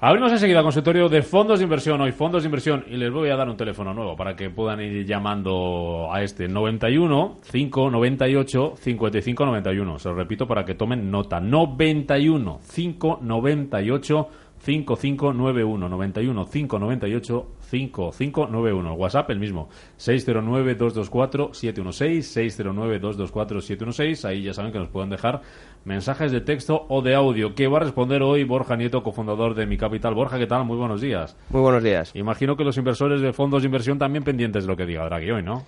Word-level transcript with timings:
Abrimos 0.00 0.30
enseguida 0.30 0.62
consultorio 0.62 1.08
de 1.08 1.22
fondos 1.22 1.58
de 1.58 1.64
inversión 1.64 2.00
hoy, 2.00 2.12
fondos 2.12 2.44
de 2.44 2.46
inversión, 2.46 2.84
y 2.88 2.96
les 2.96 3.10
voy 3.10 3.30
a 3.30 3.36
dar 3.36 3.48
un 3.48 3.56
teléfono 3.56 3.92
nuevo 3.92 4.14
para 4.14 4.36
que 4.36 4.48
puedan 4.48 4.80
ir 4.80 5.04
llamando 5.04 6.08
a 6.12 6.22
este 6.22 6.46
91 6.46 7.38
598 7.50 8.74
55 8.78 9.44
91. 9.44 9.98
Se 9.98 10.08
lo 10.08 10.14
repito 10.14 10.46
para 10.46 10.64
que 10.64 10.76
tomen 10.76 11.10
nota. 11.10 11.40
91 11.40 12.60
598 12.72 14.28
5591 14.60 15.88
91 15.88 16.46
598 16.46 17.46
5591 17.68 18.94
WhatsApp 18.94 19.30
el 19.30 19.38
mismo. 19.38 19.68
609 19.96 20.74
224 20.74 21.54
716 21.54 22.26
609 22.26 22.98
224 22.98 23.60
716 23.60 24.24
ahí 24.24 24.42
ya 24.42 24.54
saben 24.54 24.72
que 24.72 24.78
nos 24.78 24.88
pueden 24.88 25.10
dejar 25.10 25.42
mensajes 25.84 26.32
de 26.32 26.40
texto 26.40 26.86
o 26.88 27.02
de 27.02 27.14
audio. 27.14 27.54
Que 27.54 27.68
va 27.68 27.78
a 27.78 27.80
responder 27.80 28.22
hoy 28.22 28.44
Borja 28.44 28.76
Nieto 28.76 29.02
cofundador 29.02 29.54
de 29.54 29.66
Mi 29.66 29.76
Capital 29.76 30.14
Borja 30.14 30.38
¿qué 30.38 30.46
tal? 30.46 30.64
muy 30.64 30.76
buenos 30.76 31.00
días. 31.00 31.36
Muy 31.50 31.60
buenos 31.60 31.82
días. 31.82 32.12
Imagino 32.14 32.56
que 32.56 32.64
los 32.64 32.76
inversores 32.76 33.20
de 33.20 33.32
fondos 33.32 33.62
de 33.62 33.66
inversión 33.66 33.98
también 33.98 34.24
pendientes 34.24 34.64
de 34.64 34.68
lo 34.68 34.76
que 34.76 34.86
diga 34.86 35.04
Draghi 35.04 35.30
hoy 35.30 35.42
¿no? 35.42 35.64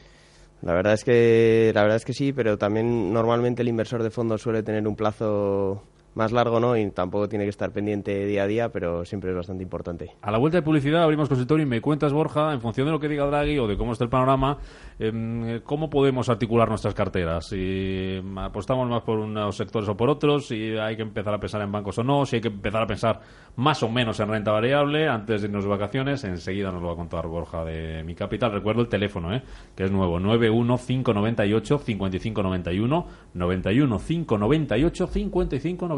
La 0.62 0.74
verdad 0.74 0.92
es 0.92 1.04
que 1.04 1.72
la 1.74 1.82
verdad 1.82 1.96
es 1.96 2.04
que 2.04 2.12
sí, 2.12 2.32
pero 2.32 2.58
también 2.58 3.12
normalmente 3.12 3.62
el 3.62 3.68
inversor 3.68 4.02
de 4.02 4.10
fondos 4.10 4.42
suele 4.42 4.62
tener 4.62 4.86
un 4.86 4.94
plazo 4.94 5.82
más 6.14 6.32
largo 6.32 6.60
no 6.60 6.76
y 6.76 6.90
tampoco 6.90 7.28
tiene 7.28 7.44
que 7.44 7.50
estar 7.50 7.70
pendiente 7.72 8.26
día 8.26 8.42
a 8.42 8.46
día, 8.46 8.68
pero 8.70 9.04
siempre 9.04 9.30
es 9.30 9.36
bastante 9.36 9.62
importante. 9.62 10.12
A 10.22 10.30
la 10.30 10.38
vuelta 10.38 10.58
de 10.58 10.62
publicidad 10.62 11.02
abrimos 11.02 11.28
consultorio 11.28 11.64
y 11.64 11.68
me 11.68 11.80
cuentas, 11.80 12.12
Borja, 12.12 12.52
en 12.52 12.60
función 12.60 12.86
de 12.86 12.92
lo 12.92 13.00
que 13.00 13.08
diga 13.08 13.26
Draghi 13.26 13.58
o 13.58 13.66
de 13.66 13.76
cómo 13.76 13.92
está 13.92 14.04
el 14.04 14.10
panorama, 14.10 14.58
em, 14.98 15.60
cómo 15.60 15.88
podemos 15.88 16.28
articular 16.28 16.68
nuestras 16.68 16.94
carteras. 16.94 17.46
Si 17.46 18.20
apostamos 18.36 18.88
más 18.88 19.02
por 19.02 19.18
unos 19.18 19.56
sectores 19.56 19.88
o 19.88 19.96
por 19.96 20.10
otros, 20.10 20.48
si 20.48 20.76
hay 20.76 20.96
que 20.96 21.02
empezar 21.02 21.34
a 21.34 21.40
pensar 21.40 21.62
en 21.62 21.70
bancos 21.70 21.98
o 21.98 22.04
no, 22.04 22.26
si 22.26 22.36
hay 22.36 22.42
que 22.42 22.48
empezar 22.48 22.82
a 22.82 22.86
pensar 22.86 23.20
más 23.56 23.82
o 23.82 23.88
menos 23.88 24.18
en 24.20 24.28
renta 24.28 24.52
variable 24.52 25.08
antes 25.08 25.42
de 25.42 25.48
irnos 25.48 25.64
de 25.64 25.70
vacaciones, 25.70 26.24
enseguida 26.24 26.72
nos 26.72 26.82
lo 26.82 26.88
va 26.88 26.94
a 26.94 26.96
contar 26.96 27.26
Borja 27.26 27.64
de 27.64 28.02
Mi 28.04 28.14
Capital. 28.14 28.52
Recuerdo 28.52 28.82
el 28.82 28.88
teléfono, 28.88 29.34
¿eh? 29.34 29.42
que 29.76 29.84
es 29.84 29.90
nuevo, 29.90 30.18
91598 30.18 31.78
5591 31.78 33.06
91 33.34 33.98
598 33.98 35.06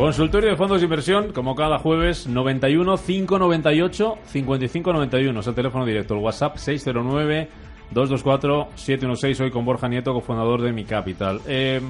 Consultorio 0.00 0.48
de 0.48 0.56
fondos 0.56 0.80
de 0.80 0.84
inversión, 0.84 1.30
como 1.30 1.54
cada 1.54 1.78
jueves, 1.78 2.26
91 2.26 2.96
598 2.96 4.18
55 4.24 4.92
91. 4.94 5.40
Es 5.40 5.46
el 5.46 5.54
teléfono 5.54 5.84
directo. 5.84 6.14
El 6.14 6.20
WhatsApp 6.20 6.56
609 6.56 7.50
224 7.90 8.68
716. 8.76 9.40
Hoy 9.42 9.50
con 9.50 9.66
Borja 9.66 9.88
Nieto, 9.88 10.14
cofundador 10.14 10.62
de 10.62 10.72
Mi 10.72 10.84
Capital. 10.84 11.42
Eh, 11.46 11.82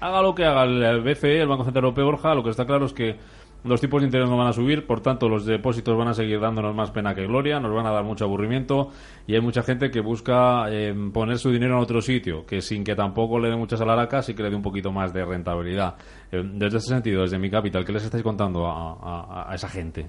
haga 0.00 0.22
lo 0.22 0.34
que 0.34 0.46
haga 0.46 0.64
el 0.64 1.02
BCE, 1.02 1.42
el 1.42 1.48
Banco 1.48 1.64
Central 1.64 1.84
Europeo, 1.84 2.06
Borja, 2.06 2.34
lo 2.34 2.42
que 2.42 2.48
está 2.48 2.64
claro 2.64 2.86
es 2.86 2.94
que 2.94 3.16
los 3.64 3.80
tipos 3.80 4.00
de 4.00 4.06
interés 4.06 4.28
no 4.28 4.36
van 4.36 4.48
a 4.48 4.52
subir, 4.52 4.86
por 4.86 5.00
tanto 5.00 5.28
los 5.28 5.44
depósitos 5.44 5.96
van 5.96 6.08
a 6.08 6.14
seguir 6.14 6.40
dándonos 6.40 6.74
más 6.74 6.90
pena 6.90 7.14
que 7.14 7.26
gloria, 7.26 7.58
nos 7.58 7.74
van 7.74 7.86
a 7.86 7.90
dar 7.90 8.04
mucho 8.04 8.24
aburrimiento 8.24 8.90
y 9.26 9.34
hay 9.34 9.40
mucha 9.40 9.62
gente 9.62 9.90
que 9.90 10.00
busca 10.00 10.70
eh, 10.70 10.94
poner 11.12 11.38
su 11.38 11.50
dinero 11.50 11.76
en 11.76 11.82
otro 11.82 12.00
sitio, 12.00 12.46
que 12.46 12.60
sin 12.60 12.84
que 12.84 12.94
tampoco 12.94 13.38
le 13.38 13.50
dé 13.50 13.56
muchas 13.56 13.80
alaracas 13.80 14.28
y 14.28 14.34
que 14.34 14.42
le 14.42 14.50
dé 14.50 14.56
un 14.56 14.62
poquito 14.62 14.92
más 14.92 15.12
de 15.12 15.24
rentabilidad. 15.24 15.96
Eh, 16.30 16.42
desde 16.54 16.78
ese 16.78 16.88
sentido, 16.88 17.22
desde 17.22 17.38
mi 17.38 17.50
capital, 17.50 17.84
¿qué 17.84 17.92
les 17.92 18.04
estáis 18.04 18.22
contando 18.22 18.66
a, 18.66 19.50
esa 19.54 19.68
gente? 19.68 20.08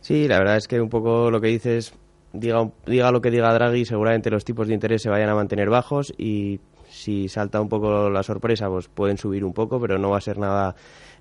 Sí, 0.00 0.28
la 0.28 0.38
verdad 0.38 0.56
es 0.56 0.68
que 0.68 0.80
un 0.80 0.88
poco 0.88 1.30
lo 1.30 1.40
que 1.40 1.48
dices, 1.48 1.94
diga, 2.32 2.70
diga 2.86 3.10
lo 3.10 3.20
que 3.20 3.30
diga 3.30 3.54
Draghi, 3.54 3.84
seguramente 3.84 4.30
los 4.30 4.44
tipos 4.44 4.68
de 4.68 4.74
interés 4.74 5.02
se 5.02 5.08
vayan 5.08 5.30
a 5.30 5.34
mantener 5.34 5.70
bajos 5.70 6.12
y 6.18 6.60
si 7.02 7.28
salta 7.28 7.60
un 7.60 7.68
poco 7.68 8.08
la 8.08 8.22
sorpresa, 8.22 8.68
pues 8.68 8.88
pueden 8.88 9.18
subir 9.18 9.44
un 9.44 9.52
poco, 9.52 9.80
pero 9.80 9.98
no 9.98 10.10
va 10.10 10.18
a 10.18 10.20
ser 10.20 10.38
nada 10.38 10.74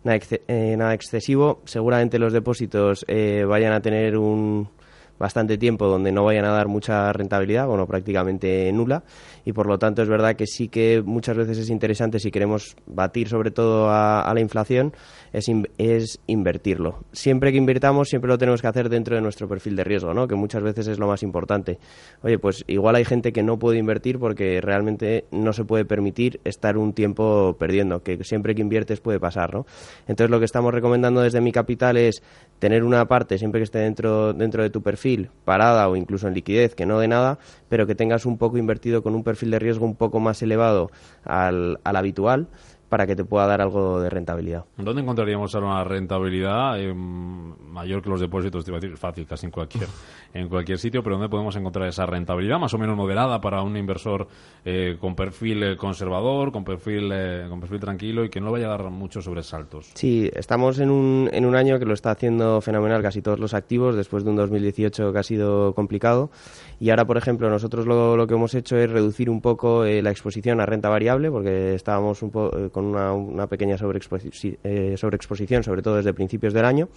nada, 0.03 0.19
eh, 0.47 0.75
nada 0.77 0.93
excesivo. 0.93 1.61
Seguramente 1.65 2.19
los 2.19 2.33
depósitos 2.33 3.05
eh, 3.07 3.43
vayan 3.47 3.73
a 3.73 3.81
tener 3.81 4.17
un 4.17 4.69
bastante 5.21 5.59
tiempo 5.59 5.85
donde 5.85 6.11
no 6.11 6.25
vayan 6.25 6.45
a 6.45 6.49
dar 6.49 6.67
mucha 6.67 7.13
rentabilidad, 7.13 7.67
bueno, 7.67 7.85
prácticamente 7.85 8.71
nula, 8.73 9.03
y 9.45 9.53
por 9.53 9.67
lo 9.67 9.77
tanto 9.77 10.01
es 10.01 10.09
verdad 10.09 10.35
que 10.35 10.47
sí 10.47 10.67
que 10.67 11.03
muchas 11.05 11.37
veces 11.37 11.59
es 11.59 11.69
interesante 11.69 12.19
si 12.19 12.31
queremos 12.31 12.75
batir 12.87 13.29
sobre 13.29 13.51
todo 13.51 13.87
a, 13.91 14.31
la 14.33 14.41
inflación, 14.41 14.93
es, 15.31 15.45
es, 15.77 16.19
invertirlo. 16.25 17.03
Siempre 17.11 17.51
que 17.51 17.59
invirtamos, 17.59 18.09
siempre 18.09 18.29
lo 18.29 18.37
tenemos 18.39 18.61
que 18.61 18.67
hacer 18.67 18.89
dentro 18.89 19.15
de 19.15 19.21
nuestro 19.21 19.47
perfil 19.47 19.75
de 19.75 19.83
riesgo, 19.83 20.13
¿no? 20.13 20.27
que 20.27 20.33
muchas 20.33 20.63
veces 20.63 20.87
es 20.87 20.97
lo 20.97 21.07
más 21.07 21.21
importante. 21.21 21.77
Oye, 22.23 22.39
pues 22.39 22.63
igual 22.67 22.95
hay 22.95 23.05
gente 23.05 23.31
que 23.31 23.43
no 23.43 23.59
puede 23.59 23.77
invertir 23.77 24.17
porque 24.17 24.59
realmente 24.59 25.25
no 25.31 25.53
se 25.53 25.65
puede 25.65 25.85
permitir 25.85 26.41
estar 26.45 26.77
un 26.77 26.93
tiempo 26.93 27.55
perdiendo, 27.59 28.01
que 28.01 28.23
siempre 28.23 28.55
que 28.55 28.61
inviertes 28.61 29.01
puede 29.01 29.19
pasar. 29.19 29.53
¿no? 29.53 29.67
Entonces 30.07 30.31
lo 30.31 30.39
que 30.39 30.45
estamos 30.45 30.73
recomendando 30.73 31.21
desde 31.21 31.41
mi 31.41 31.51
capital 31.51 31.97
es 31.97 32.23
tener 32.57 32.83
una 32.83 33.05
parte 33.05 33.37
siempre 33.37 33.59
que 33.59 33.65
esté 33.65 33.79
dentro, 33.79 34.33
dentro 34.33 34.63
de 34.63 34.71
tu 34.71 34.81
perfil, 34.81 35.10
parada 35.45 35.87
o 35.89 35.95
incluso 35.95 36.27
en 36.27 36.33
liquidez, 36.33 36.75
que 36.75 36.85
no 36.85 36.99
de 36.99 37.07
nada, 37.07 37.39
pero 37.69 37.87
que 37.87 37.95
tengas 37.95 38.25
un 38.25 38.37
poco 38.37 38.57
invertido 38.57 39.03
con 39.03 39.15
un 39.15 39.23
perfil 39.23 39.51
de 39.51 39.59
riesgo 39.59 39.85
un 39.85 39.95
poco 39.95 40.19
más 40.19 40.41
elevado 40.41 40.91
al, 41.23 41.79
al 41.83 41.95
habitual 41.95 42.47
para 42.91 43.07
que 43.07 43.15
te 43.15 43.23
pueda 43.23 43.47
dar 43.47 43.61
algo 43.61 44.01
de 44.01 44.09
rentabilidad. 44.09 44.65
¿Dónde 44.75 45.01
encontraríamos 45.01 45.55
ahora 45.55 45.67
una 45.67 45.83
rentabilidad 45.85 46.77
eh, 46.77 46.93
mayor 46.93 48.01
que 48.01 48.09
los 48.09 48.19
depósitos? 48.19 48.65
Te 48.65 48.71
iba 48.71 48.79
a 48.79 48.81
decir 48.81 48.97
fácil, 48.97 49.25
casi 49.25 49.45
en 49.45 49.51
cualquier, 49.53 49.87
en 50.33 50.49
cualquier 50.49 50.77
sitio, 50.77 51.01
pero 51.01 51.15
¿dónde 51.15 51.29
podemos 51.29 51.55
encontrar 51.55 51.87
esa 51.87 52.05
rentabilidad 52.05 52.59
más 52.59 52.73
o 52.73 52.77
menos 52.77 52.97
moderada 52.97 53.39
para 53.39 53.61
un 53.61 53.77
inversor 53.77 54.27
eh, 54.65 54.97
con 54.99 55.15
perfil 55.15 55.63
eh, 55.63 55.77
conservador, 55.77 56.51
con 56.51 56.65
perfil, 56.65 57.13
con 57.47 57.61
perfil 57.61 57.79
tranquilo 57.79 58.25
y 58.25 58.29
que 58.29 58.41
no 58.41 58.51
vaya 58.51 58.65
a 58.65 58.71
dar 58.71 58.89
muchos 58.89 59.23
sobresaltos? 59.23 59.91
Sí, 59.93 60.29
estamos 60.33 60.77
en 60.79 60.91
un, 60.91 61.29
en 61.31 61.45
un 61.45 61.55
año 61.55 61.79
que 61.79 61.85
lo 61.85 61.93
está 61.93 62.11
haciendo 62.11 62.59
fenomenal 62.59 63.01
casi 63.01 63.21
todos 63.21 63.39
los 63.39 63.53
activos, 63.53 63.95
después 63.95 64.25
de 64.25 64.31
un 64.31 64.35
2018 64.35 65.13
que 65.13 65.17
ha 65.17 65.23
sido 65.23 65.73
complicado. 65.75 66.29
Y 66.77 66.89
ahora, 66.89 67.05
por 67.05 67.15
ejemplo, 67.15 67.49
nosotros 67.49 67.87
lo, 67.87 68.17
lo 68.17 68.27
que 68.27 68.33
hemos 68.33 68.53
hecho 68.53 68.75
es 68.75 68.89
reducir 68.89 69.29
un 69.29 69.39
poco 69.39 69.85
la 69.85 70.11
exposición 70.11 70.59
a 70.59 70.65
renta 70.65 70.89
variable, 70.89 71.31
porque 71.31 71.73
estábamos 71.73 72.21
un 72.21 72.31
poco 72.31 72.80
con 72.81 73.33
una, 73.33 73.47
pequeña 73.47 73.75
eh, 73.75 74.95
sobreexposición, 74.97 75.63
sobre 75.63 75.81
todo 75.81 75.97
desde 75.97 76.13
principios 76.13 76.53
del 76.53 76.65
año, 76.65 76.89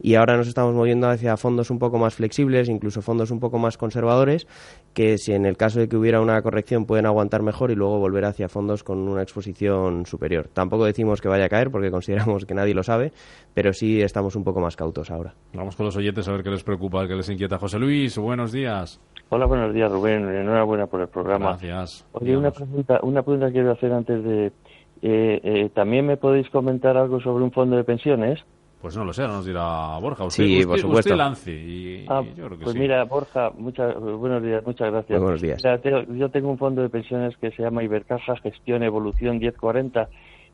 y 0.00 0.14
ahora 0.14 0.36
nos 0.36 0.48
estamos 0.48 0.74
moviendo 0.74 1.08
hacia 1.08 1.36
fondos 1.36 1.70
un 1.70 1.78
poco 1.78 1.98
más 1.98 2.14
flexibles, 2.14 2.68
incluso 2.68 3.02
fondos 3.02 3.30
un 3.30 3.40
poco 3.40 3.58
más 3.58 3.76
conservadores, 3.76 4.46
que 4.94 5.18
si 5.18 5.32
en 5.32 5.44
el 5.44 5.56
caso 5.56 5.80
de 5.80 5.88
que 5.88 5.96
hubiera 5.96 6.20
una 6.20 6.40
corrección 6.40 6.86
pueden 6.86 7.06
aguantar 7.06 7.42
mejor 7.42 7.70
y 7.70 7.74
luego 7.74 7.98
volver 7.98 8.24
hacia 8.24 8.48
fondos 8.48 8.82
con 8.82 9.08
una 9.08 9.22
exposición 9.22 10.06
superior. 10.06 10.48
Tampoco 10.52 10.84
decimos 10.84 11.20
que 11.20 11.28
vaya 11.28 11.46
a 11.46 11.48
caer 11.48 11.70
porque 11.70 11.90
consideramos 11.90 12.46
que 12.46 12.54
nadie 12.54 12.74
lo 12.74 12.82
sabe, 12.82 13.12
pero 13.52 13.72
sí 13.72 14.00
estamos 14.00 14.36
un 14.36 14.44
poco 14.44 14.60
más 14.60 14.76
cautos 14.76 15.10
ahora. 15.10 15.34
Vamos 15.52 15.76
con 15.76 15.86
los 15.86 15.96
oyentes 15.96 16.26
a 16.28 16.32
ver 16.32 16.42
qué 16.42 16.50
les 16.50 16.64
preocupa, 16.64 17.06
qué 17.06 17.14
les 17.14 17.28
inquieta. 17.28 17.58
José 17.58 17.78
Luis, 17.78 18.16
buenos 18.18 18.52
días. 18.52 19.00
Hola, 19.28 19.46
buenos 19.46 19.74
días, 19.74 19.90
Rubén. 19.90 20.28
Enhorabuena 20.28 20.86
por 20.86 21.00
el 21.00 21.08
programa. 21.08 21.48
Gracias. 21.60 22.06
Oye, 22.12 22.36
una 22.36 22.52
pregunta, 22.52 23.00
una 23.02 23.22
pregunta 23.22 23.50
quiero 23.50 23.72
hacer 23.72 23.92
antes 23.92 24.22
de, 24.22 24.52
eh, 25.02 25.40
eh, 25.42 25.70
¿También 25.74 26.06
me 26.06 26.16
podéis 26.16 26.48
comentar 26.50 26.96
algo 26.96 27.20
sobre 27.20 27.44
un 27.44 27.52
fondo 27.52 27.76
de 27.76 27.84
pensiones? 27.84 28.40
Pues 28.80 28.96
no 28.96 29.04
lo 29.04 29.12
sé, 29.12 29.22
nos 29.22 29.44
dirá 29.44 29.98
Borja. 29.98 30.24
Usted, 30.24 30.44
sí, 30.44 30.66
por 30.66 30.78
supuesto. 30.78 31.10
Usted 31.10 31.16
lance 31.16 31.52
y, 31.52 32.06
ah, 32.08 32.22
yo 32.36 32.46
creo 32.46 32.58
que 32.58 32.64
pues 32.64 32.76
mira, 32.76 33.04
Borja, 33.04 33.50
muchas, 33.56 33.98
buenos 33.98 34.42
días, 34.42 34.64
muchas 34.64 34.90
gracias. 34.92 35.20
buenos 35.20 35.40
días. 35.40 35.62
yo 36.10 36.28
tengo 36.30 36.50
un 36.50 36.58
fondo 36.58 36.82
de 36.82 36.88
pensiones 36.88 37.36
que 37.38 37.50
se 37.50 37.62
llama 37.62 37.82
Ibercaja 37.82 38.36
Gestión 38.36 38.82
Evolución 38.82 39.38
1040 39.38 40.08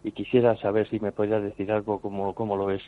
y 0.05 0.12
quisiera 0.12 0.56
saber 0.56 0.88
si 0.88 0.99
me 0.99 1.12
podías 1.12 1.43
decir 1.43 1.70
algo, 1.70 2.00
cómo, 2.00 2.34
cómo 2.34 2.56
lo 2.56 2.67
ves. 2.67 2.82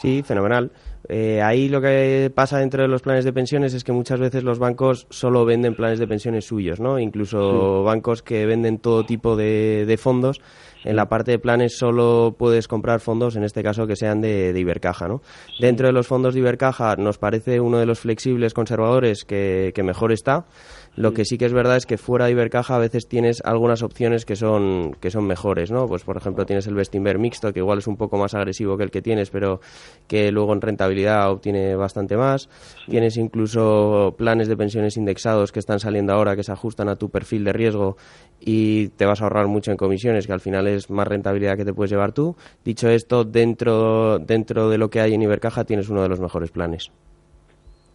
Sí, 0.00 0.22
fenomenal. 0.22 0.70
Eh, 1.08 1.42
ahí 1.42 1.68
lo 1.68 1.80
que 1.80 2.30
pasa 2.34 2.58
dentro 2.58 2.82
de 2.82 2.88
los 2.88 3.02
planes 3.02 3.24
de 3.24 3.32
pensiones 3.32 3.74
es 3.74 3.82
que 3.82 3.92
muchas 3.92 4.20
veces 4.20 4.44
los 4.44 4.58
bancos 4.58 5.06
solo 5.10 5.44
venden 5.44 5.74
planes 5.74 5.98
de 5.98 6.06
pensiones 6.06 6.46
suyos, 6.46 6.80
¿no? 6.80 6.98
Incluso 6.98 7.82
bancos 7.82 8.22
que 8.22 8.46
venden 8.46 8.78
todo 8.78 9.04
tipo 9.04 9.36
de, 9.36 9.84
de 9.86 9.96
fondos. 9.96 10.40
En 10.84 10.96
la 10.96 11.08
parte 11.08 11.32
de 11.32 11.38
planes 11.38 11.76
solo 11.76 12.34
puedes 12.38 12.66
comprar 12.66 13.00
fondos, 13.00 13.36
en 13.36 13.44
este 13.44 13.62
caso, 13.62 13.86
que 13.86 13.96
sean 13.96 14.20
de, 14.20 14.52
de 14.52 14.60
Ibercaja, 14.60 15.06
¿no? 15.06 15.22
Dentro 15.60 15.86
de 15.86 15.92
los 15.92 16.06
fondos 16.06 16.34
de 16.34 16.40
Ibercaja 16.40 16.96
nos 16.96 17.18
parece 17.18 17.60
uno 17.60 17.78
de 17.78 17.86
los 17.86 18.00
flexibles 18.00 18.54
conservadores 18.54 19.24
que, 19.24 19.72
que 19.74 19.82
mejor 19.82 20.12
está. 20.12 20.46
Lo 20.94 21.14
que 21.14 21.24
sí 21.24 21.38
que 21.38 21.46
es 21.46 21.54
verdad 21.54 21.78
es 21.78 21.86
que 21.86 21.96
fuera 21.96 22.26
de 22.26 22.32
Ibercaja 22.32 22.76
a 22.76 22.78
veces 22.78 23.08
tienes 23.08 23.40
algunas 23.44 23.82
opciones 23.82 24.26
que 24.26 24.36
son, 24.36 24.94
que 25.00 25.10
son 25.10 25.26
mejores, 25.26 25.70
¿no? 25.70 25.86
Pues 25.86 26.04
por 26.04 26.18
ejemplo 26.18 26.44
tienes 26.44 26.66
el 26.66 26.74
Bestinver 26.74 27.18
mixto, 27.18 27.50
que 27.52 27.60
igual 27.60 27.78
es 27.78 27.86
un 27.86 27.96
poco 27.96 28.18
más 28.18 28.34
agresivo 28.34 28.76
que 28.76 28.84
el 28.84 28.90
que 28.90 29.00
tienes, 29.00 29.30
pero 29.30 29.60
que 30.06 30.30
luego 30.30 30.52
en 30.52 30.60
rentabilidad 30.60 31.30
obtiene 31.30 31.76
bastante 31.76 32.16
más. 32.16 32.50
Tienes 32.88 33.16
incluso 33.16 34.14
planes 34.18 34.48
de 34.48 34.56
pensiones 34.56 34.98
indexados 34.98 35.50
que 35.50 35.60
están 35.60 35.80
saliendo 35.80 36.12
ahora 36.12 36.36
que 36.36 36.42
se 36.42 36.52
ajustan 36.52 36.90
a 36.90 36.96
tu 36.96 37.08
perfil 37.08 37.44
de 37.44 37.54
riesgo 37.54 37.96
y 38.38 38.88
te 38.88 39.06
vas 39.06 39.22
a 39.22 39.24
ahorrar 39.24 39.46
mucho 39.46 39.70
en 39.70 39.78
comisiones, 39.78 40.26
que 40.26 40.32
al 40.34 40.40
final 40.40 40.66
es 40.66 40.90
más 40.90 41.08
rentabilidad 41.08 41.56
que 41.56 41.64
te 41.64 41.72
puedes 41.72 41.90
llevar 41.90 42.12
tú. 42.12 42.36
Dicho 42.64 42.90
esto, 42.90 43.24
dentro, 43.24 44.18
dentro 44.18 44.68
de 44.68 44.76
lo 44.76 44.90
que 44.90 45.00
hay 45.00 45.14
en 45.14 45.22
Ibercaja 45.22 45.64
tienes 45.64 45.88
uno 45.88 46.02
de 46.02 46.10
los 46.10 46.20
mejores 46.20 46.50
planes. 46.50 46.90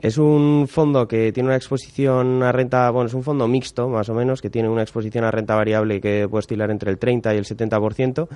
Es 0.00 0.16
un 0.16 0.66
fondo 0.66 1.06
que 1.06 1.30
tiene 1.30 1.50
una 1.50 1.56
exposición 1.56 2.42
a 2.42 2.52
renta, 2.52 2.90
bueno, 2.90 3.08
es 3.08 3.12
un 3.12 3.22
fondo 3.22 3.46
mixto, 3.46 3.86
más 3.88 4.08
o 4.08 4.14
menos, 4.14 4.40
que 4.40 4.48
tiene 4.48 4.66
una 4.66 4.80
exposición 4.80 5.24
a 5.24 5.30
renta 5.30 5.54
variable 5.54 6.00
que 6.00 6.26
puede 6.26 6.38
oscilar 6.38 6.70
entre 6.70 6.90
el 6.90 6.98
30 6.98 7.34
y 7.34 7.36
el 7.36 7.44
70%. 7.44 8.26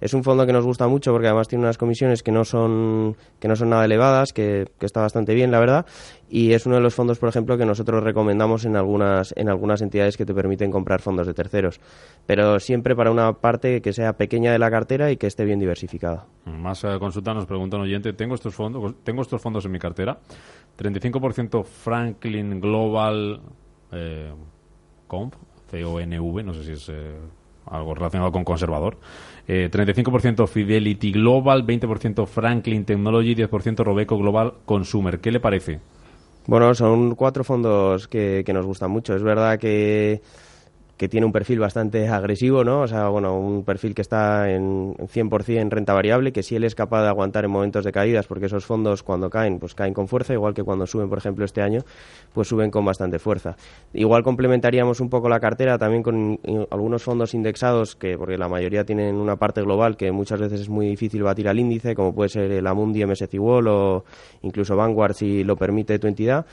Es 0.00 0.14
un 0.14 0.24
fondo 0.24 0.44
que 0.46 0.52
nos 0.52 0.64
gusta 0.64 0.88
mucho 0.88 1.12
porque 1.12 1.28
además 1.28 1.46
tiene 1.46 1.62
unas 1.62 1.78
comisiones 1.78 2.24
que 2.24 2.32
no 2.32 2.44
son, 2.44 3.16
que 3.38 3.46
no 3.46 3.54
son 3.54 3.70
nada 3.70 3.84
elevadas, 3.84 4.32
que, 4.32 4.66
está 4.80 5.00
bastante 5.00 5.32
bien, 5.32 5.52
la 5.52 5.60
verdad. 5.60 5.86
Y 6.28 6.54
es 6.54 6.66
uno 6.66 6.76
de 6.76 6.82
los 6.82 6.94
fondos, 6.94 7.20
por 7.20 7.28
ejemplo, 7.28 7.56
que 7.56 7.66
nosotros 7.66 8.02
recomendamos 8.02 8.64
en 8.64 8.74
algunas, 8.74 9.32
en 9.36 9.48
algunas 9.48 9.80
entidades 9.80 10.16
que 10.16 10.26
te 10.26 10.34
permiten 10.34 10.72
comprar 10.72 11.02
fondos 11.02 11.28
de 11.28 11.34
terceros. 11.34 11.78
Pero 12.26 12.58
siempre 12.58 12.96
para 12.96 13.12
una 13.12 13.32
parte 13.34 13.80
que 13.80 13.92
sea 13.92 14.14
pequeña 14.14 14.50
de 14.50 14.58
la 14.58 14.70
cartera 14.70 15.12
y 15.12 15.16
que 15.16 15.28
esté 15.28 15.44
bien 15.44 15.60
diversificada. 15.60 16.26
Más 16.46 16.82
eh, 16.82 16.96
consulta 16.98 17.32
nos 17.32 17.46
pregunta 17.46 17.76
un 17.76 17.82
oyente, 17.82 18.12
tengo 18.12 18.34
estos 18.34 18.54
fondos, 18.54 18.94
tengo 19.04 19.22
estos 19.22 19.40
fondos 19.40 19.64
en 19.66 19.70
mi 19.70 19.78
cartera, 19.78 20.18
35% 20.78 21.64
Franklin 21.64 22.60
Global 22.60 23.40
eh, 23.92 24.32
Comp, 25.06 25.34
C-O-N-V, 25.70 26.42
no 26.42 26.54
sé 26.54 26.64
si 26.64 26.72
es 26.72 26.88
eh, 26.88 27.14
algo 27.66 27.94
relacionado 27.94 28.32
con 28.32 28.44
conservador, 28.44 28.98
eh, 29.46 29.68
35% 29.70 30.46
Fidelity 30.46 31.12
Global, 31.12 31.66
20% 31.66 32.26
Franklin 32.26 32.84
Technology, 32.84 33.34
10% 33.34 33.84
Robeco 33.84 34.18
Global 34.18 34.54
Consumer. 34.64 35.20
¿Qué 35.20 35.30
le 35.30 35.40
parece? 35.40 35.80
Bueno, 36.46 36.74
son 36.74 37.14
cuatro 37.14 37.44
fondos 37.44 38.08
que, 38.08 38.42
que 38.44 38.52
nos 38.52 38.66
gustan 38.66 38.90
mucho. 38.90 39.14
Es 39.14 39.22
verdad 39.22 39.58
que, 39.58 40.22
que 41.02 41.08
tiene 41.08 41.26
un 41.26 41.32
perfil 41.32 41.58
bastante 41.58 42.06
agresivo, 42.06 42.62
¿no? 42.62 42.82
O 42.82 42.86
sea, 42.86 43.08
bueno, 43.08 43.36
un 43.36 43.64
perfil 43.64 43.92
que 43.92 44.02
está 44.02 44.48
en 44.48 44.94
en 44.98 45.08
100% 45.08 45.68
renta 45.68 45.94
variable, 45.94 46.30
que 46.30 46.44
si 46.44 46.54
él 46.54 46.62
es 46.62 46.76
capaz 46.76 47.02
de 47.02 47.08
aguantar 47.08 47.44
en 47.44 47.50
momentos 47.50 47.84
de 47.84 47.90
caídas, 47.90 48.28
porque 48.28 48.46
esos 48.46 48.64
fondos 48.64 49.02
cuando 49.02 49.28
caen, 49.28 49.58
pues 49.58 49.74
caen 49.74 49.94
con 49.94 50.06
fuerza, 50.06 50.32
igual 50.32 50.54
que 50.54 50.62
cuando 50.62 50.86
suben, 50.86 51.08
por 51.08 51.18
ejemplo, 51.18 51.44
este 51.44 51.60
año, 51.60 51.80
pues 52.32 52.46
suben 52.46 52.70
con 52.70 52.84
bastante 52.84 53.18
fuerza. 53.18 53.56
Igual 53.92 54.22
complementaríamos 54.22 55.00
un 55.00 55.08
poco 55.08 55.28
la 55.28 55.40
cartera 55.40 55.76
también 55.76 56.04
con 56.04 56.38
algunos 56.70 57.02
fondos 57.02 57.34
indexados, 57.34 57.96
que 57.96 58.16
porque 58.16 58.38
la 58.38 58.48
mayoría 58.48 58.84
tienen 58.84 59.16
una 59.16 59.34
parte 59.34 59.60
global 59.60 59.96
que 59.96 60.12
muchas 60.12 60.38
veces 60.38 60.60
es 60.60 60.68
muy 60.68 60.86
difícil 60.86 61.24
batir 61.24 61.48
al 61.48 61.58
índice, 61.58 61.96
como 61.96 62.14
puede 62.14 62.28
ser 62.28 62.50
el 62.52 62.64
Amundi 62.64 63.04
MSCI 63.04 63.40
World 63.40 63.68
o 63.68 64.04
incluso 64.42 64.76
Vanguard 64.76 65.14
si 65.14 65.42
lo 65.42 65.56
permite 65.56 65.98
tu 65.98 66.06
entidad. 66.06 66.46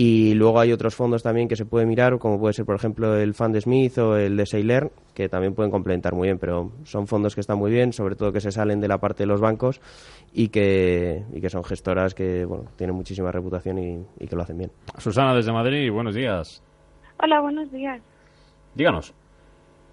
Y 0.00 0.34
luego 0.34 0.60
hay 0.60 0.70
otros 0.70 0.94
fondos 0.94 1.24
también 1.24 1.48
que 1.48 1.56
se 1.56 1.66
puede 1.66 1.84
mirar, 1.84 2.20
como 2.20 2.38
puede 2.38 2.52
ser, 2.52 2.64
por 2.64 2.76
ejemplo, 2.76 3.16
el 3.16 3.34
Fund 3.34 3.58
Smith 3.58 3.98
o 3.98 4.16
el 4.16 4.36
de 4.36 4.46
Sailor, 4.46 4.92
que 5.12 5.28
también 5.28 5.56
pueden 5.56 5.72
complementar 5.72 6.14
muy 6.14 6.28
bien, 6.28 6.38
pero 6.38 6.70
son 6.84 7.08
fondos 7.08 7.34
que 7.34 7.40
están 7.40 7.58
muy 7.58 7.72
bien, 7.72 7.92
sobre 7.92 8.14
todo 8.14 8.30
que 8.30 8.40
se 8.40 8.52
salen 8.52 8.80
de 8.80 8.86
la 8.86 8.98
parte 8.98 9.24
de 9.24 9.26
los 9.26 9.40
bancos 9.40 9.80
y 10.32 10.50
que, 10.50 11.24
y 11.32 11.40
que 11.40 11.50
son 11.50 11.64
gestoras 11.64 12.14
que 12.14 12.44
bueno, 12.44 12.66
tienen 12.76 12.94
muchísima 12.94 13.32
reputación 13.32 13.76
y, 13.80 14.06
y 14.20 14.28
que 14.28 14.36
lo 14.36 14.42
hacen 14.42 14.58
bien. 14.58 14.70
Susana 14.98 15.34
desde 15.34 15.50
Madrid, 15.52 15.90
buenos 15.90 16.14
días. 16.14 16.62
Hola, 17.20 17.40
buenos 17.40 17.68
días. 17.72 18.00
Díganos. 18.76 19.12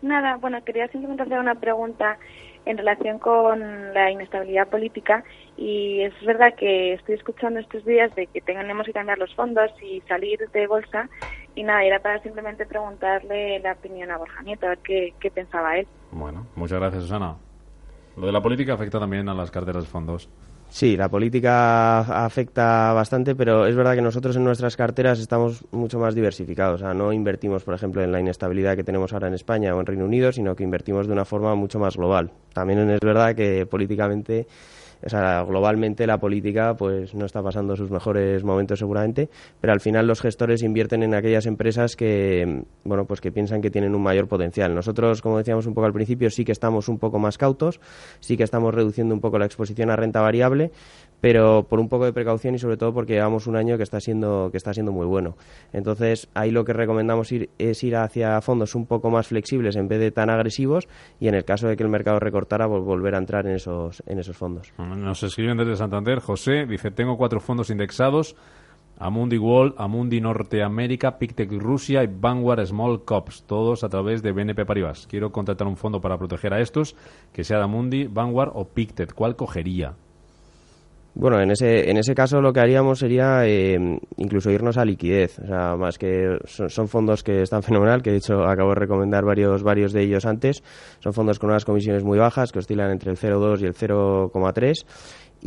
Nada, 0.03 0.37
bueno, 0.37 0.63
quería 0.63 0.87
simplemente 0.89 1.23
hacer 1.23 1.39
una 1.39 1.55
pregunta 1.55 2.19
en 2.65 2.77
relación 2.77 3.19
con 3.19 3.93
la 3.93 4.11
inestabilidad 4.11 4.67
política 4.67 5.23
y 5.57 6.01
es 6.01 6.13
verdad 6.25 6.55
que 6.55 6.93
estoy 6.93 7.15
escuchando 7.15 7.59
estos 7.59 7.85
días 7.85 8.13
de 8.15 8.27
que 8.27 8.41
tenemos 8.41 8.85
que 8.85 8.93
cambiar 8.93 9.17
los 9.17 9.33
fondos 9.35 9.71
y 9.81 10.01
salir 10.01 10.39
de 10.51 10.67
bolsa 10.67 11.09
y 11.55 11.63
nada, 11.63 11.83
era 11.83 11.99
para 11.99 12.21
simplemente 12.21 12.65
preguntarle 12.65 13.59
la 13.59 13.73
opinión 13.73 14.11
a 14.11 14.17
Borja 14.17 14.41
Nieto, 14.43 14.65
a 14.65 14.69
ver 14.69 14.79
qué, 14.79 15.13
qué 15.19 15.31
pensaba 15.31 15.77
él. 15.77 15.87
Bueno, 16.11 16.47
muchas 16.55 16.79
gracias, 16.79 17.03
Susana. 17.03 17.37
Lo 18.17 18.25
de 18.25 18.31
la 18.31 18.41
política 18.41 18.73
afecta 18.73 18.99
también 18.99 19.27
a 19.29 19.33
las 19.33 19.51
carteras 19.51 19.83
de 19.83 19.89
fondos. 19.89 20.29
Sí, 20.75 20.97
la 20.97 21.07
política 21.07 22.01
afecta 22.25 22.91
bastante, 22.91 23.33
pero 23.33 23.65
es 23.65 23.77
verdad 23.77 23.95
que 23.95 24.01
nosotros 24.01 24.35
en 24.35 24.43
nuestras 24.43 24.75
carteras 24.75 25.19
estamos 25.19 25.63
mucho 25.71 25.99
más 25.99 26.13
diversificados. 26.13 26.81
O 26.81 26.83
sea, 26.83 26.93
no 26.93 27.13
invertimos, 27.13 27.63
por 27.63 27.75
ejemplo, 27.75 28.03
en 28.03 28.11
la 28.11 28.19
inestabilidad 28.19 28.75
que 28.75 28.83
tenemos 28.83 29.13
ahora 29.13 29.29
en 29.29 29.35
España 29.35 29.73
o 29.73 29.79
en 29.79 29.85
Reino 29.85 30.03
Unido, 30.03 30.33
sino 30.33 30.53
que 30.53 30.65
invertimos 30.65 31.07
de 31.07 31.13
una 31.13 31.23
forma 31.23 31.55
mucho 31.55 31.79
más 31.79 31.95
global. 31.95 32.29
También 32.51 32.89
es 32.89 32.99
verdad 32.99 33.33
que 33.35 33.65
políticamente 33.65 34.47
o 35.03 35.09
sea, 35.09 35.43
globalmente 35.43 36.05
la 36.07 36.19
política 36.19 36.75
pues 36.75 37.13
no 37.15 37.25
está 37.25 37.41
pasando 37.41 37.75
sus 37.75 37.91
mejores 37.91 38.43
momentos 38.43 38.79
seguramente, 38.79 39.29
pero 39.61 39.73
al 39.73 39.79
final 39.79 40.07
los 40.07 40.21
gestores 40.21 40.61
invierten 40.63 41.03
en 41.03 41.13
aquellas 41.13 41.45
empresas 41.45 41.95
que 41.95 42.63
bueno, 42.83 43.05
pues 43.05 43.21
que 43.21 43.31
piensan 43.31 43.61
que 43.61 43.71
tienen 43.71 43.95
un 43.95 44.03
mayor 44.03 44.27
potencial. 44.27 44.73
Nosotros, 44.75 45.21
como 45.21 45.37
decíamos 45.37 45.65
un 45.65 45.73
poco 45.73 45.87
al 45.87 45.93
principio, 45.93 46.29
sí 46.29 46.45
que 46.45 46.51
estamos 46.51 46.87
un 46.87 46.99
poco 46.99 47.19
más 47.19 47.37
cautos, 47.37 47.79
sí 48.19 48.37
que 48.37 48.43
estamos 48.43 48.73
reduciendo 48.73 49.13
un 49.13 49.21
poco 49.21 49.39
la 49.39 49.45
exposición 49.45 49.89
a 49.89 49.95
renta 49.95 50.21
variable, 50.21 50.71
pero 51.21 51.65
por 51.67 51.79
un 51.79 51.89
poco 51.89 52.05
de 52.05 52.13
precaución 52.13 52.55
y 52.55 52.59
sobre 52.59 52.77
todo 52.77 52.93
porque 52.93 53.13
llevamos 53.13 53.47
un 53.47 53.55
año 53.55 53.77
que 53.77 53.83
está 53.83 53.99
siendo 53.99 54.49
que 54.51 54.57
está 54.57 54.73
siendo 54.73 54.91
muy 54.91 55.05
bueno. 55.05 55.37
Entonces, 55.73 56.29
ahí 56.33 56.51
lo 56.51 56.65
que 56.65 56.73
recomendamos 56.73 57.31
ir 57.31 57.49
es 57.57 57.83
ir 57.83 57.95
hacia 57.95 58.39
fondos 58.41 58.75
un 58.75 58.85
poco 58.85 59.09
más 59.09 59.27
flexibles 59.27 59.75
en 59.75 59.87
vez 59.87 59.99
de 59.99 60.11
tan 60.11 60.29
agresivos 60.29 60.87
y 61.19 61.27
en 61.27 61.35
el 61.35 61.43
caso 61.45 61.67
de 61.67 61.77
que 61.77 61.83
el 61.83 61.89
mercado 61.89 62.19
recortara 62.19 62.67
vol- 62.67 62.83
volver 62.83 63.15
a 63.15 63.17
entrar 63.17 63.47
en 63.47 63.55
esos 63.55 64.03
en 64.05 64.19
esos 64.19 64.37
fondos. 64.37 64.73
Nos 64.85 65.23
escriben 65.23 65.57
desde 65.57 65.75
Santander, 65.75 66.19
José, 66.19 66.65
dice, 66.65 66.91
tengo 66.91 67.17
cuatro 67.17 67.39
fondos 67.39 67.69
indexados, 67.69 68.35
Amundi 68.97 69.37
World, 69.37 69.75
Amundi 69.77 70.21
Norteamérica, 70.21 71.17
Pictec 71.17 71.51
Rusia 71.51 72.03
y 72.03 72.07
Vanguard 72.07 72.65
Small 72.65 73.03
Cops, 73.03 73.43
todos 73.43 73.83
a 73.83 73.89
través 73.89 74.21
de 74.21 74.31
BNP 74.31 74.65
Paribas. 74.65 75.07
Quiero 75.07 75.31
contratar 75.31 75.67
un 75.67 75.75
fondo 75.75 75.99
para 75.99 76.17
proteger 76.17 76.53
a 76.53 76.61
estos, 76.61 76.95
que 77.33 77.43
sea 77.43 77.57
de 77.57 77.63
Amundi, 77.63 78.07
Vanguard 78.07 78.51
o 78.53 78.69
Pictet. 78.69 79.13
¿Cuál 79.13 79.35
cogería? 79.35 79.95
Bueno, 81.17 81.39
en 81.39 81.49
ese, 81.49 81.89
en 81.89 81.95
ese 81.95 82.13
caso 82.13 82.41
lo 82.41 82.51
que 82.51 82.59
haríamos 82.59 82.99
sería 82.99 83.47
eh, 83.47 83.79
incluso 84.17 84.51
irnos 84.51 84.77
a 84.77 84.83
liquidez. 84.83 85.39
O 85.39 85.47
sea, 85.47 85.77
más 85.77 85.97
que 85.97 86.37
son, 86.45 86.89
fondos 86.89 87.23
que 87.23 87.41
están 87.41 87.63
fenomenal, 87.63 88.01
que 88.01 88.11
de 88.11 88.17
hecho 88.17 88.43
acabo 88.43 88.71
de 88.71 88.81
recomendar 88.81 89.23
varios, 89.23 89.63
varios 89.63 89.93
de 89.93 90.03
ellos 90.03 90.25
antes. 90.25 90.61
Son 90.99 91.13
fondos 91.13 91.39
con 91.39 91.49
unas 91.49 91.63
comisiones 91.63 92.03
muy 92.03 92.17
bajas, 92.17 92.51
que 92.51 92.59
oscilan 92.59 92.91
entre 92.91 93.11
el 93.11 93.17
0,2 93.17 93.61
y 93.61 93.65
el 93.65 93.73
0,3 93.73 94.85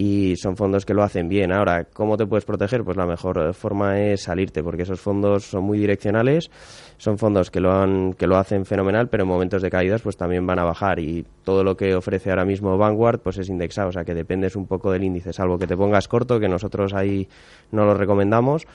y 0.00 0.36
son 0.36 0.56
fondos 0.56 0.86
que 0.86 0.94
lo 0.94 1.02
hacen 1.02 1.28
bien. 1.28 1.50
Ahora, 1.50 1.82
¿cómo 1.92 2.16
te 2.16 2.24
puedes 2.24 2.44
proteger? 2.44 2.84
Pues 2.84 2.96
la 2.96 3.04
mejor 3.04 3.52
forma 3.52 4.00
es 4.00 4.22
salirte, 4.22 4.62
porque 4.62 4.82
esos 4.82 5.00
fondos 5.00 5.42
son 5.42 5.64
muy 5.64 5.76
direccionales, 5.76 6.52
son 6.98 7.18
fondos 7.18 7.50
que 7.50 7.58
lo, 7.58 7.72
han, 7.72 8.12
que 8.12 8.28
lo 8.28 8.36
hacen 8.36 8.64
fenomenal, 8.64 9.08
pero 9.08 9.24
en 9.24 9.28
momentos 9.28 9.60
de 9.60 9.68
caídas 9.70 10.00
pues 10.02 10.16
también 10.16 10.46
van 10.46 10.60
a 10.60 10.62
bajar 10.62 11.00
y 11.00 11.26
todo 11.42 11.64
lo 11.64 11.76
que 11.76 11.96
ofrece 11.96 12.30
ahora 12.30 12.44
mismo 12.44 12.78
Vanguard 12.78 13.18
pues 13.18 13.38
es 13.38 13.48
indexado, 13.48 13.88
o 13.88 13.92
sea 13.92 14.04
que 14.04 14.14
dependes 14.14 14.54
un 14.54 14.68
poco 14.68 14.92
del 14.92 15.02
índice, 15.02 15.32
salvo 15.32 15.58
que 15.58 15.66
te 15.66 15.76
pongas 15.76 16.06
corto, 16.06 16.38
que 16.38 16.48
nosotros 16.48 16.94
ahí 16.94 17.28
no 17.72 17.84
lo 17.84 17.94
recomendamos, 17.94 18.68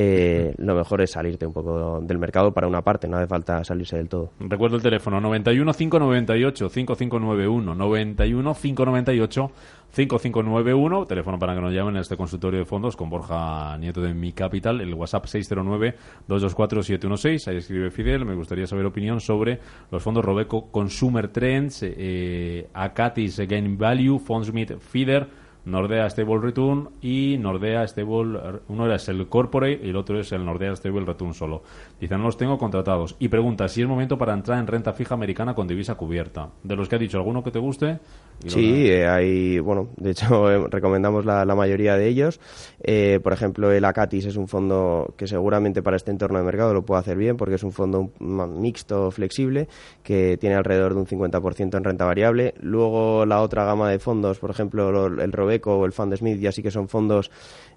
eh, 0.00 0.54
lo 0.58 0.76
mejor 0.76 1.00
es 1.00 1.10
salirte 1.10 1.44
un 1.44 1.52
poco 1.52 2.00
del 2.00 2.18
mercado 2.18 2.52
para 2.52 2.68
una 2.68 2.82
parte, 2.82 3.08
no 3.08 3.16
hace 3.16 3.26
falta 3.26 3.64
salirse 3.64 3.96
del 3.96 4.08
todo. 4.08 4.30
Recuerdo 4.38 4.76
el 4.76 4.82
teléfono 4.82 5.20
91 5.20 5.72
598 5.72 6.68
5591 6.68 7.74
91 7.74 8.54
598 8.54 9.50
5591, 9.90 11.06
teléfono 11.06 11.36
para 11.36 11.56
que 11.56 11.60
nos 11.60 11.72
llamen 11.72 11.96
en 11.96 12.02
este 12.02 12.16
consultorio 12.16 12.60
de 12.60 12.64
fondos 12.64 12.94
con 12.94 13.10
Borja 13.10 13.76
Nieto 13.78 14.00
de 14.00 14.14
Mi 14.14 14.32
Capital, 14.32 14.80
el 14.80 14.94
WhatsApp 14.94 15.24
609-224-716. 15.24 17.48
Ahí 17.48 17.56
escribe 17.56 17.90
Fidel. 17.90 18.24
Me 18.24 18.36
gustaría 18.36 18.68
saber 18.68 18.86
opinión 18.86 19.20
sobre 19.20 19.58
los 19.90 20.00
fondos 20.00 20.24
Robeco 20.24 20.70
Consumer 20.70 21.26
Trends, 21.26 21.80
eh, 21.82 22.68
Acatis 22.72 23.40
Gain 23.40 23.76
Value, 23.76 24.20
Fondsmith 24.20 24.78
Feeder 24.78 25.47
Nordea 25.68 26.08
Stable 26.08 26.38
Return 26.38 26.88
y 27.02 27.36
Nordea 27.38 27.86
Stable, 27.86 28.38
uno 28.68 28.92
es 28.92 29.08
el 29.08 29.26
Corporate 29.28 29.80
y 29.84 29.90
el 29.90 29.96
otro 29.96 30.18
es 30.18 30.32
el 30.32 30.44
Nordea 30.44 30.74
Stable 30.74 31.04
Return 31.04 31.34
solo. 31.34 31.62
Dice, 32.00 32.16
no 32.16 32.24
los 32.24 32.36
tengo 32.36 32.58
contratados. 32.58 33.16
Y 33.18 33.28
pregunta 33.28 33.68
si 33.68 33.82
es 33.82 33.88
momento 33.88 34.18
para 34.18 34.32
entrar 34.32 34.58
en 34.58 34.66
renta 34.66 34.92
fija 34.92 35.14
americana 35.14 35.54
con 35.54 35.68
divisa 35.68 35.94
cubierta. 35.94 36.48
De 36.62 36.76
los 36.76 36.88
que 36.88 36.96
ha 36.96 36.98
dicho, 36.98 37.18
¿alguno 37.18 37.42
que 37.42 37.50
te 37.50 37.58
guste? 37.58 37.98
Sí, 38.46 38.88
eh, 38.88 39.08
hay, 39.08 39.58
bueno, 39.58 39.88
de 39.96 40.12
hecho 40.12 40.50
eh, 40.50 40.66
recomendamos 40.70 41.24
la, 41.24 41.44
mayoría 41.54 41.96
de 41.96 42.06
ellos. 42.06 42.40
Eh, 42.82 43.18
por 43.22 43.32
ejemplo, 43.32 43.72
el 43.72 43.84
Acatis 43.84 44.26
es 44.26 44.36
un 44.36 44.46
fondo 44.46 45.12
que 45.16 45.26
seguramente 45.26 45.82
para 45.82 45.96
este 45.96 46.12
entorno 46.12 46.38
de 46.38 46.44
mercado 46.44 46.72
lo 46.72 46.82
puede 46.82 47.00
hacer 47.00 47.16
bien 47.16 47.36
porque 47.36 47.56
es 47.56 47.64
un 47.64 47.72
fondo 47.72 48.12
mixto, 48.20 49.10
flexible, 49.10 49.68
que 50.04 50.36
tiene 50.36 50.54
alrededor 50.54 50.94
de 50.94 51.00
un 51.00 51.06
50% 51.06 51.76
en 51.76 51.84
renta 51.84 52.04
variable. 52.04 52.54
Luego 52.60 53.26
la 53.26 53.42
otra 53.42 53.64
gama 53.64 53.90
de 53.90 53.98
fondos, 53.98 54.38
por 54.38 54.50
ejemplo, 54.50 55.06
el 55.06 55.32
Robe 55.32 55.60
o 55.64 55.84
el 55.84 55.92
Fund 55.92 56.14
Smith 56.16 56.38
ya 56.38 56.52
sí 56.52 56.62
que 56.62 56.70
son 56.70 56.88
fondos 56.88 57.30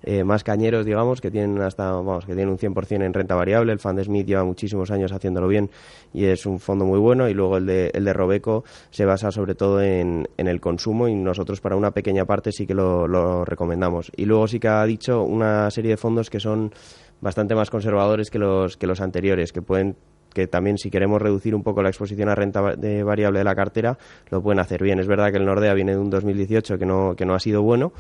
eh, 0.04 0.24
más 0.24 0.44
cañeros, 0.44 0.86
digamos, 0.86 1.22
que 1.22 1.30
tienen 1.30 1.62
hasta, 1.62 1.92
vamos, 1.92 2.26
que 2.26 2.34
tienen 2.34 2.50
un 2.50 2.58
100% 2.58 3.04
en 3.04 3.14
renta 3.14 3.36
variable. 3.36 3.72
El 3.72 3.80
Fund 3.80 4.04
Smith 4.04 4.26
lleva 4.26 4.44
muchísimos 4.44 4.90
años 4.92 5.12
haciéndolo 5.12 5.48
bien 5.48 5.70
y 6.14 6.26
es 6.26 6.46
un 6.46 6.60
fondo 6.60 6.86
muy 6.86 7.00
bueno. 7.00 7.30
Y 7.30 7.34
luego 7.34 7.58
el 7.58 7.66
de, 7.66 7.92
el 7.94 8.06
de 8.06 8.14
Robeco 8.14 8.64
se 8.90 9.06
basa 9.06 9.32
sobre 9.32 9.56
todo 9.56 9.82
en, 9.82 10.28
en 10.38 10.48
el 10.52 10.62
consumo 10.62 11.08
y 11.08 11.16
nosotros 11.16 11.62
para 11.62 11.76
una 11.76 11.92
pequeña 11.92 12.26
parte 12.26 12.52
sí 12.52 12.68
que 12.68 12.74
lo, 12.74 13.44
recomendamos. 13.46 14.12
Y 14.16 14.26
luego 14.26 14.48
sí 14.48 14.60
que 14.60 14.68
ha 14.68 14.86
dicho 14.86 15.24
una 15.24 15.72
serie 15.72 15.92
de 15.92 15.98
fondos 15.98 16.30
que 16.30 16.40
son 16.40 16.74
bastante 17.22 17.56
más 17.56 17.70
conservadores 17.70 18.30
que 18.30 18.40
los, 18.40 18.78
que 18.78 18.88
los 18.88 19.02
anteriores, 19.02 19.52
que 19.52 19.62
pueden 19.62 19.96
que 20.34 20.48
también 20.48 20.78
si 20.78 20.90
queremos 20.90 21.22
reducir 21.22 21.56
un 21.56 21.64
poco 21.64 21.82
la 21.82 21.90
exposición 21.90 22.30
a 22.30 22.36
renta 22.36 22.76
de 22.76 23.04
variable 23.04 23.40
de 23.40 23.46
la 23.46 23.56
cartera, 23.56 23.98
lo 24.30 24.42
pueden 24.42 24.60
hacer 24.60 24.82
bien. 24.82 25.00
Es 25.00 25.08
verdad 25.08 25.32
que 25.32 25.38
el 25.38 25.46
Nordea 25.46 25.74
viene 25.74 25.94
de 25.94 26.00
un 26.00 26.10
2018 26.10 26.78
que 26.78 26.86
no, 26.86 27.16
que 27.16 27.26
no 27.26 27.34
ha 27.34 27.40
sido 27.40 27.62
bueno, 27.62 27.94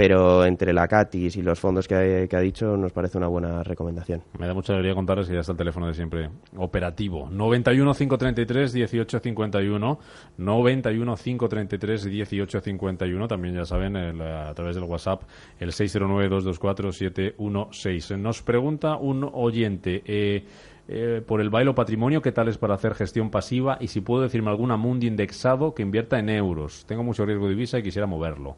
pero 0.00 0.46
entre 0.46 0.72
la 0.72 0.88
CATIS 0.88 1.36
y 1.36 1.42
los 1.42 1.60
fondos 1.60 1.86
que 1.86 2.26
ha, 2.32 2.40
dicho 2.40 2.74
nos 2.74 2.90
parece 2.90 3.18
una 3.18 3.26
buena 3.26 3.62
recomendación. 3.62 4.22
Me 4.38 4.46
da 4.46 4.54
mucha 4.54 4.72
alegría 4.72 4.94
contarles 4.94 5.28
que 5.28 5.34
ya 5.34 5.40
está 5.40 5.52
el 5.52 5.58
teléfono 5.58 5.88
de 5.88 5.92
siempre 5.92 6.30
operativo. 6.56 7.28
91 7.30 7.92
533 7.92 8.74
1851 8.76 9.98
91 10.38 11.16
533 11.16 12.06
1851 12.06 13.28
también 13.28 13.54
ya 13.54 13.66
saben 13.66 13.94
a 13.94 14.54
través 14.54 14.74
del 14.74 14.84
WhatsApp 14.84 15.24
el 15.58 15.70
609 15.70 16.30
224 16.30 16.92
716. 16.92 18.18
Nos 18.18 18.40
pregunta 18.40 18.96
un 18.96 19.28
oyente 19.30 20.02
eh, 20.06 20.46
eh, 20.92 21.22
por 21.24 21.40
el 21.40 21.50
bailo 21.50 21.72
patrimonio, 21.72 22.20
¿qué 22.20 22.32
tal 22.32 22.48
es 22.48 22.58
para 22.58 22.74
hacer 22.74 22.94
gestión 22.94 23.30
pasiva? 23.30 23.78
Y 23.80 23.86
si 23.86 24.00
puedo 24.00 24.22
decirme 24.22 24.50
alguna 24.50 24.76
mundi 24.76 25.06
indexado 25.06 25.72
que 25.72 25.82
invierta 25.82 26.18
en 26.18 26.28
euros. 26.28 26.84
Tengo 26.84 27.04
mucho 27.04 27.24
riesgo 27.24 27.44
de 27.44 27.50
divisa 27.50 27.78
y 27.78 27.84
quisiera 27.84 28.08
moverlo. 28.08 28.56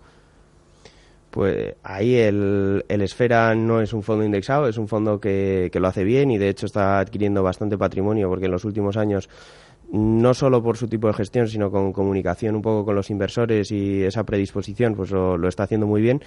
Pues 1.30 1.74
ahí 1.82 2.14
el, 2.14 2.86
el, 2.88 3.02
Esfera 3.02 3.54
no 3.54 3.82
es 3.82 3.92
un 3.92 4.02
fondo 4.02 4.24
indexado, 4.24 4.66
es 4.66 4.78
un 4.78 4.88
fondo 4.88 5.20
que, 5.20 5.68
que, 5.70 5.78
lo 5.78 5.88
hace 5.88 6.04
bien 6.04 6.30
y 6.30 6.38
de 6.38 6.48
hecho 6.48 6.64
está 6.64 7.00
adquiriendo 7.00 7.42
bastante 7.42 7.76
patrimonio 7.76 8.30
porque 8.30 8.46
en 8.46 8.52
los 8.52 8.64
últimos 8.64 8.96
años, 8.96 9.28
no 9.92 10.32
solo 10.32 10.62
por 10.62 10.78
su 10.78 10.88
tipo 10.88 11.06
de 11.06 11.12
gestión, 11.12 11.46
sino 11.48 11.70
con 11.70 11.92
comunicación 11.92 12.56
un 12.56 12.62
poco 12.62 12.86
con 12.86 12.94
los 12.94 13.10
inversores 13.10 13.70
y 13.70 14.02
esa 14.02 14.24
predisposición, 14.24 14.94
pues 14.94 15.10
lo, 15.10 15.46
está 15.46 15.64
haciendo 15.64 15.86
muy 15.86 16.00
bien. 16.00 16.22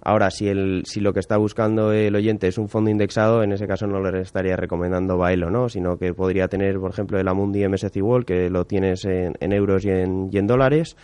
Ahora, 0.00 0.30
si, 0.30 0.46
el, 0.46 0.84
si 0.86 1.00
lo 1.00 1.12
que 1.12 1.18
está 1.18 1.36
buscando 1.36 1.92
el 1.92 2.14
oyente 2.14 2.46
es 2.46 2.58
un 2.58 2.68
fondo 2.68 2.90
indexado, 2.90 3.42
en 3.42 3.50
ese 3.50 3.66
caso 3.66 3.88
no 3.88 4.00
le 4.00 4.20
estaría 4.20 4.54
recomendando 4.54 5.18
Bailo, 5.18 5.50
¿no? 5.50 5.68
sino 5.68 5.98
que 5.98 6.14
podría 6.14 6.46
tener, 6.46 6.78
por 6.78 6.92
ejemplo, 6.92 7.18
el 7.18 7.26
Amundi 7.26 7.66
MSCI 7.66 8.00
World, 8.00 8.24
que 8.24 8.50
lo 8.50 8.64
tienes 8.64 9.04
en, 9.04 9.34
euros 9.52 9.84
y 9.84 9.90
en, 9.90 10.28
y 10.30 10.38
en 10.38 10.46
dólares. 10.46 10.96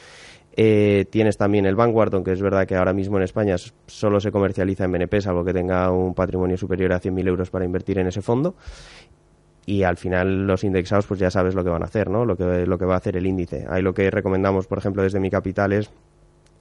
Eh, 0.56 1.06
tienes 1.10 1.36
también 1.36 1.66
el 1.66 1.74
Vanguard, 1.74 2.14
aunque 2.14 2.30
es 2.30 2.40
verdad 2.40 2.64
que 2.64 2.76
ahora 2.76 2.92
mismo 2.92 3.16
en 3.16 3.24
España 3.24 3.56
solo 3.88 4.20
se 4.20 4.30
comercializa 4.30 4.84
en 4.84 4.92
BNP, 4.92 5.20
salvo 5.20 5.44
que 5.44 5.52
tenga 5.52 5.90
un 5.90 6.14
patrimonio 6.14 6.56
superior 6.56 6.92
a 6.92 7.00
100.000 7.00 7.26
euros 7.26 7.50
para 7.50 7.64
invertir 7.64 7.98
en 7.98 8.06
ese 8.06 8.22
fondo. 8.22 8.54
Y 9.66 9.82
al 9.82 9.96
final 9.96 10.46
los 10.46 10.64
indexados, 10.64 11.06
pues 11.06 11.20
ya 11.20 11.30
sabes 11.30 11.54
lo 11.54 11.64
que 11.64 11.70
van 11.70 11.82
a 11.82 11.86
hacer, 11.86 12.10
¿no? 12.10 12.24
Lo 12.24 12.36
que, 12.36 12.66
lo 12.66 12.78
que 12.78 12.84
va 12.84 12.94
a 12.94 12.98
hacer 12.98 13.16
el 13.16 13.26
índice. 13.26 13.66
Ahí 13.68 13.82
lo 13.82 13.94
que 13.94 14.10
recomendamos, 14.10 14.66
por 14.66 14.78
ejemplo, 14.78 15.02
desde 15.02 15.20
mi 15.20 15.30
capital 15.30 15.72
es 15.72 15.90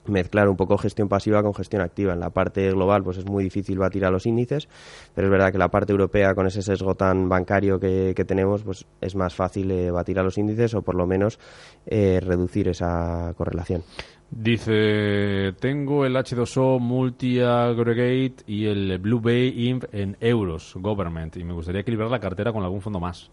mezclar 0.07 0.49
un 0.49 0.55
poco 0.55 0.77
gestión 0.77 1.07
pasiva 1.07 1.41
con 1.41 1.53
gestión 1.53 1.81
activa. 1.81 2.13
En 2.13 2.19
la 2.19 2.29
parte 2.29 2.69
global 2.71 3.03
pues 3.03 3.17
es 3.17 3.25
muy 3.25 3.43
difícil 3.43 3.77
batir 3.77 4.05
a 4.05 4.11
los 4.11 4.25
índices, 4.25 4.67
pero 5.13 5.27
es 5.27 5.31
verdad 5.31 5.51
que 5.51 5.57
la 5.57 5.69
parte 5.69 5.91
europea 5.91 6.33
con 6.35 6.47
ese 6.47 6.61
sesgo 6.61 6.95
tan 6.95 7.29
bancario 7.29 7.79
que, 7.79 8.13
tenemos 8.27 8.63
pues 8.63 8.85
es 9.01 9.15
más 9.15 9.35
fácil 9.35 9.69
eh, 9.71 9.91
batir 9.91 10.17
a 10.17 10.23
los 10.23 10.37
índices 10.37 10.73
o 10.75 10.81
por 10.81 10.95
lo 10.95 11.05
menos 11.05 11.39
eh, 11.85 12.19
reducir 12.21 12.69
esa 12.69 13.33
correlación. 13.37 13.83
Dice, 14.35 15.53
tengo 15.59 16.05
el 16.05 16.15
H2O 16.15 16.79
Multi-Aggregate 16.79 18.43
y 18.47 18.65
el 18.65 18.97
Blue 18.97 19.21
Bay 19.21 19.67
INF 19.67 19.85
en 19.91 20.17
euros, 20.19 20.73
government, 20.75 21.37
y 21.37 21.43
me 21.43 21.53
gustaría 21.53 21.81
equilibrar 21.81 22.09
la 22.09 22.19
cartera 22.19 22.51
con 22.51 22.63
algún 22.63 22.81
fondo 22.81 22.99
más. 22.99 23.29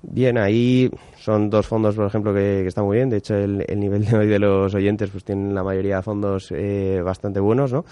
Bien, 0.00 0.38
ahí 0.38 0.90
son 1.18 1.50
dos 1.50 1.66
fondos, 1.66 1.94
por 1.94 2.06
ejemplo, 2.06 2.32
que, 2.32 2.66
están 2.66 2.84
muy 2.84 2.96
bien. 2.96 3.10
De 3.10 3.18
hecho, 3.18 3.34
el, 3.34 3.64
nivel 3.76 4.06
de 4.06 4.16
hoy 4.16 4.26
de 4.26 4.38
los 4.38 4.74
oyentes 4.74 5.10
pues 5.10 5.24
tienen 5.24 5.54
la 5.54 5.62
mayoría 5.62 5.96
de 5.96 6.02
fondos 6.02 6.50
eh, 6.52 7.02
bastante 7.04 7.38
buenos, 7.38 7.72
¿no? 7.72 7.84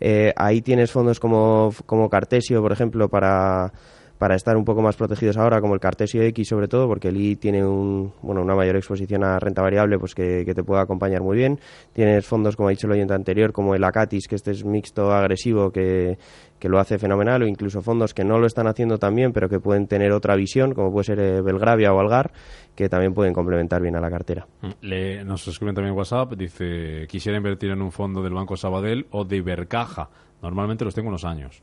Eh, 0.00 0.32
ahí 0.36 0.62
tienes 0.62 0.92
fondos 0.92 1.18
como, 1.18 1.72
como 1.86 2.08
Cartesio, 2.08 2.62
por 2.62 2.70
ejemplo, 2.70 3.08
para 3.08 3.72
para 4.20 4.34
estar 4.34 4.54
un 4.58 4.66
poco 4.66 4.82
más 4.82 4.96
protegidos 4.96 5.38
ahora, 5.38 5.62
como 5.62 5.72
el 5.72 5.80
Cartesio 5.80 6.20
X 6.20 6.46
sobre 6.46 6.68
todo, 6.68 6.86
porque 6.86 7.08
el 7.08 7.16
I 7.16 7.36
tiene 7.36 7.64
un, 7.64 8.12
bueno, 8.20 8.42
una 8.42 8.54
mayor 8.54 8.76
exposición 8.76 9.24
a 9.24 9.38
renta 9.38 9.62
variable 9.62 9.98
pues 9.98 10.14
que, 10.14 10.44
te 10.44 10.62
puede 10.62 10.82
acompañar 10.82 11.22
muy 11.22 11.38
bien. 11.38 11.58
Tienes 11.94 12.26
fondos, 12.26 12.54
como 12.54 12.68
ha 12.68 12.70
dicho 12.70 12.86
el 12.86 12.92
oyente 12.92 13.14
anterior, 13.14 13.50
como 13.50 13.74
el 13.74 13.82
Acatis, 13.82 14.28
que 14.28 14.34
este 14.34 14.50
es 14.50 14.62
mixto 14.62 15.10
agresivo, 15.10 15.70
que, 15.70 16.18
lo 16.60 16.78
hace 16.78 16.98
fenomenal, 16.98 17.44
o 17.44 17.46
incluso 17.46 17.80
fondos 17.80 18.12
que 18.12 18.22
no 18.22 18.38
lo 18.38 18.46
están 18.46 18.66
haciendo 18.66 18.98
tan 18.98 19.14
bien, 19.14 19.32
pero 19.32 19.48
que 19.48 19.58
pueden 19.58 19.86
tener 19.86 20.12
otra 20.12 20.36
visión, 20.36 20.74
como 20.74 20.92
puede 20.92 21.04
ser 21.04 21.18
eh, 21.18 21.40
Belgravia 21.40 21.94
o 21.94 21.98
Algar, 21.98 22.30
que 22.74 22.90
también 22.90 23.14
pueden 23.14 23.32
complementar 23.32 23.80
bien 23.80 23.96
a 23.96 24.02
la 24.02 24.10
cartera. 24.10 24.46
Le, 24.82 25.24
nos 25.24 25.48
escriben 25.48 25.74
también 25.74 25.96
WhatsApp, 25.96 26.34
dice, 26.34 27.06
quisiera 27.08 27.38
invertir 27.38 27.70
en 27.70 27.80
un 27.80 27.90
fondo 27.90 28.22
del 28.22 28.34
Banco 28.34 28.54
Sabadell 28.58 29.06
o 29.12 29.24
de 29.24 29.38
Ibercaja. 29.38 30.10
Normalmente 30.42 30.84
los 30.84 30.94
tengo 30.94 31.08
unos 31.08 31.24
años. 31.24 31.62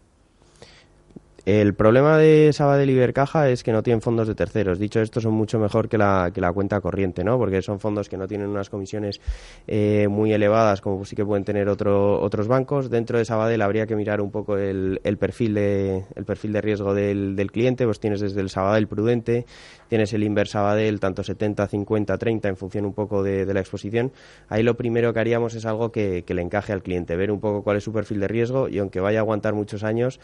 El 1.47 1.75
problema 1.75 2.17
de 2.17 2.51
Sabadell 2.51 2.89
y 2.89 2.93
Ibercaja 2.93 3.49
es 3.49 3.63
que 3.63 3.71
no 3.71 3.81
tienen 3.81 4.01
fondos 4.01 4.27
de 4.27 4.35
terceros. 4.35 4.79
Dicho 4.79 4.99
esto, 4.99 5.21
son 5.21 5.33
mucho 5.33 5.59
mejor 5.59 5.87
que 5.87 5.97
la, 5.97 6.29
que 6.33 6.41
la 6.41 6.51
cuenta 6.51 6.81
corriente, 6.81 7.23
¿no? 7.23 7.37
Porque 7.37 7.61
son 7.61 7.79
fondos 7.79 8.09
que 8.09 8.17
no 8.17 8.27
tienen 8.27 8.49
unas 8.49 8.69
comisiones 8.69 9.21
eh, 9.65 10.09
muy 10.09 10.33
elevadas 10.33 10.81
como 10.81 11.05
sí 11.05 11.15
que 11.15 11.23
pueden 11.23 11.45
tener 11.45 11.69
otro, 11.69 12.19
otros 12.19 12.49
bancos. 12.49 12.89
Dentro 12.89 13.17
de 13.17 13.23
Sabadell 13.23 13.61
habría 13.61 13.87
que 13.87 13.95
mirar 13.95 14.19
un 14.19 14.29
poco 14.29 14.57
el, 14.57 14.99
perfil, 15.17 15.53
de, 15.53 16.03
el 16.15 16.25
perfil 16.25 16.51
de 16.51 16.59
riesgo 16.59 16.93
del, 16.93 17.49
cliente. 17.49 17.85
Pues 17.85 18.01
tienes 18.01 18.19
desde 18.19 18.41
el 18.41 18.49
Sabadell 18.49 18.87
prudente, 18.89 19.45
tienes 19.87 20.11
el 20.11 20.23
Inver 20.23 20.49
Sabadell 20.49 20.99
tanto 20.99 21.23
70, 21.23 21.65
50, 21.65 22.17
30 22.17 22.49
en 22.49 22.57
función 22.57 22.85
un 22.85 22.93
poco 22.93 23.23
de, 23.23 23.45
de 23.45 23.53
la 23.53 23.61
exposición. 23.61 24.11
Ahí 24.49 24.63
lo 24.63 24.75
primero 24.75 25.13
que 25.13 25.21
haríamos 25.21 25.55
es 25.55 25.65
algo 25.65 25.93
que, 25.93 26.25
que 26.27 26.33
le 26.33 26.41
encaje 26.41 26.73
al 26.73 26.83
cliente, 26.83 27.15
ver 27.15 27.31
un 27.31 27.39
poco 27.39 27.63
cuál 27.63 27.77
es 27.77 27.85
su 27.85 27.93
perfil 27.93 28.19
de 28.19 28.27
riesgo 28.27 28.67
y 28.67 28.79
aunque 28.79 28.99
vaya 28.99 29.19
a 29.19 29.21
aguantar 29.21 29.53
muchos 29.53 29.85
años, 29.85 30.19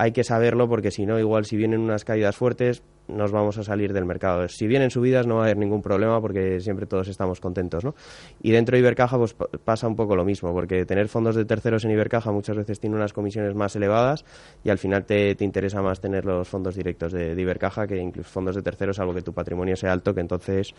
hay 0.00 0.12
que 0.12 0.24
saberlo 0.24 0.66
porque 0.66 0.90
si 0.90 1.04
no, 1.04 1.18
igual 1.18 1.44
si 1.44 1.58
vienen 1.58 1.80
unas 1.80 2.06
caídas 2.06 2.34
fuertes, 2.34 2.82
nos 3.16 3.32
vamos 3.32 3.58
a 3.58 3.62
salir 3.62 3.92
del 3.92 4.04
mercado. 4.04 4.48
Si 4.48 4.66
vienen 4.66 4.90
subidas 4.90 5.26
no 5.26 5.36
va 5.36 5.42
a 5.42 5.44
haber 5.44 5.56
ningún 5.56 5.82
problema 5.82 6.20
porque 6.20 6.60
siempre 6.60 6.86
todos 6.86 7.08
estamos 7.08 7.40
contentos, 7.40 7.84
¿no? 7.84 7.94
Y 8.42 8.50
dentro 8.50 8.74
de 8.74 8.80
Ibercaja 8.80 9.18
pues 9.18 9.34
pasa 9.64 9.86
un 9.86 9.96
poco 9.96 10.16
lo 10.16 10.24
mismo, 10.24 10.52
porque 10.52 10.84
tener 10.84 11.08
fondos 11.08 11.36
de 11.36 11.44
terceros 11.44 11.84
en 11.84 11.90
Ibercaja 11.92 12.32
muchas 12.32 12.56
veces 12.56 12.80
tiene 12.80 12.96
unas 12.96 13.12
comisiones 13.12 13.54
más 13.54 13.74
elevadas 13.76 14.24
y 14.64 14.70
al 14.70 14.78
final 14.78 15.04
te, 15.04 15.36
interesa 15.40 15.82
más 15.82 16.00
tener 16.00 16.24
los 16.24 16.48
fondos 16.48 16.74
directos 16.74 17.12
de, 17.12 17.40
Ibercaja 17.40 17.86
que 17.86 17.96
incluso 17.96 18.28
fondos 18.28 18.54
de 18.54 18.62
terceros, 18.62 18.98
algo 18.98 19.14
que 19.14 19.22
tu 19.22 19.32
patrimonio 19.32 19.74
sea 19.74 19.92
alto, 19.92 20.14
que 20.14 20.20
entonces, 20.20 20.74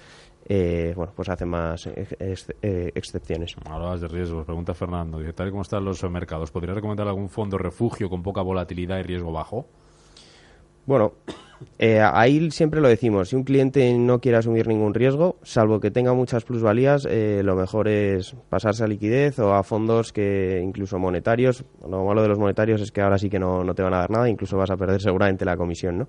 eh, 0.47 0.93
bueno, 0.95 1.11
pues 1.15 1.27
hacen 1.29 1.49
más 1.49 1.87
eh, 1.87 2.91
excepciones. 2.93 3.55
Hablabas 3.65 4.01
de 4.01 4.07
riesgos, 4.07 4.45
pregunta 4.45 4.73
Fernando, 4.73 5.19
tal 5.33 5.47
y 5.47 5.49
como 5.49 5.63
están 5.63 5.83
los 5.83 6.03
mercados, 6.09 6.51
¿podría 6.51 6.75
recomendar 6.75 7.07
algún 7.07 7.29
fondo 7.29 7.57
refugio 7.57 8.09
con 8.09 8.21
poca 8.21 8.41
volatilidad 8.41 8.99
y 8.99 9.03
riesgo 9.03 9.31
bajo? 9.31 9.67
Bueno, 10.85 11.13
eh, 11.77 11.99
ahí 11.99 12.51
siempre 12.51 12.81
lo 12.81 12.87
decimos, 12.87 13.29
si 13.29 13.35
un 13.35 13.43
cliente 13.43 13.91
no 13.93 14.19
quiere 14.19 14.37
asumir 14.37 14.67
ningún 14.67 14.93
riesgo, 14.93 15.37
salvo 15.43 15.79
que 15.79 15.91
tenga 15.91 16.13
muchas 16.13 16.43
plusvalías, 16.43 17.07
eh, 17.09 17.41
lo 17.43 17.55
mejor 17.55 17.87
es 17.87 18.35
pasarse 18.49 18.83
a 18.83 18.87
liquidez 18.87 19.39
o 19.39 19.53
a 19.53 19.63
fondos 19.63 20.13
que 20.13 20.61
incluso 20.63 20.99
monetarios. 20.99 21.63
Lo 21.87 22.05
malo 22.05 22.21
de 22.21 22.27
los 22.27 22.39
monetarios 22.39 22.81
es 22.81 22.91
que 22.91 23.01
ahora 23.01 23.17
sí 23.17 23.29
que 23.29 23.39
no, 23.39 23.63
te 23.73 23.81
van 23.81 23.93
a 23.93 23.99
dar 23.99 24.11
nada, 24.11 24.29
incluso 24.29 24.57
vas 24.57 24.69
a 24.69 24.77
perder 24.77 25.01
seguramente 25.01 25.45
la 25.45 25.57
comisión, 25.57 25.97
¿no? 25.99 26.07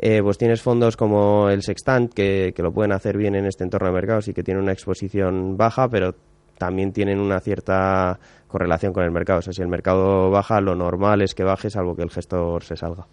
Eh, 0.00 0.20
pues 0.22 0.38
tienes 0.38 0.62
fondos 0.62 0.96
como 0.96 1.48
el 1.48 1.62
Sextant, 1.62 2.12
que, 2.12 2.52
que, 2.54 2.62
lo 2.62 2.72
pueden 2.72 2.92
hacer 2.92 3.16
bien 3.16 3.34
en 3.34 3.46
este 3.46 3.64
entorno 3.64 3.88
de 3.88 3.94
mercados 3.94 4.28
y 4.28 4.34
que 4.34 4.44
tienen 4.44 4.62
una 4.62 4.72
exposición 4.72 5.56
baja, 5.56 5.88
pero 5.88 6.14
también 6.56 6.92
tienen 6.92 7.18
una 7.20 7.40
cierta 7.40 8.18
correlación 8.48 8.92
con 8.92 9.04
el 9.04 9.10
mercado. 9.10 9.38
O 9.38 9.42
sea, 9.42 9.52
si 9.52 9.62
el 9.62 9.68
mercado 9.68 10.30
baja, 10.30 10.60
lo 10.60 10.74
normal 10.74 11.22
es 11.22 11.34
que 11.34 11.44
baje, 11.44 11.70
salvo 11.70 11.94
que 11.94 12.02
el 12.02 12.10
gestor 12.10 12.64
se 12.64 12.76
salga. 12.76 13.06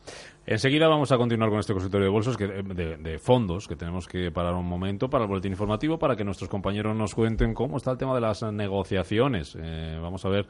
Enseguida 0.48 0.88
vamos 0.88 1.12
a 1.12 1.18
continuar 1.18 1.50
con 1.50 1.60
este 1.60 1.74
consultorio 1.74 2.06
de 2.06 2.12
bolsos, 2.12 2.38
que, 2.38 2.48
de, 2.48 3.18
fondos, 3.18 3.68
que 3.68 3.76
tenemos 3.76 4.08
que 4.08 4.32
parar 4.32 4.54
un 4.54 4.68
momento 4.68 5.10
para 5.10 5.24
el 5.24 5.28
boletín 5.28 5.52
informativo, 5.54 5.98
para 5.98 6.16
que 6.16 6.24
nuestros 6.24 6.50
compañeros 6.50 6.96
nos 6.96 7.16
cuenten 7.16 7.56
cómo 7.56 7.78
está 7.78 7.92
el 7.92 7.98
tema 7.98 8.14
de 8.14 8.22
las 8.22 8.44
negociaciones. 8.44 9.58
Eh, 9.60 9.98
vamos 10.00 10.24
a 10.24 10.30
ver 10.30 10.46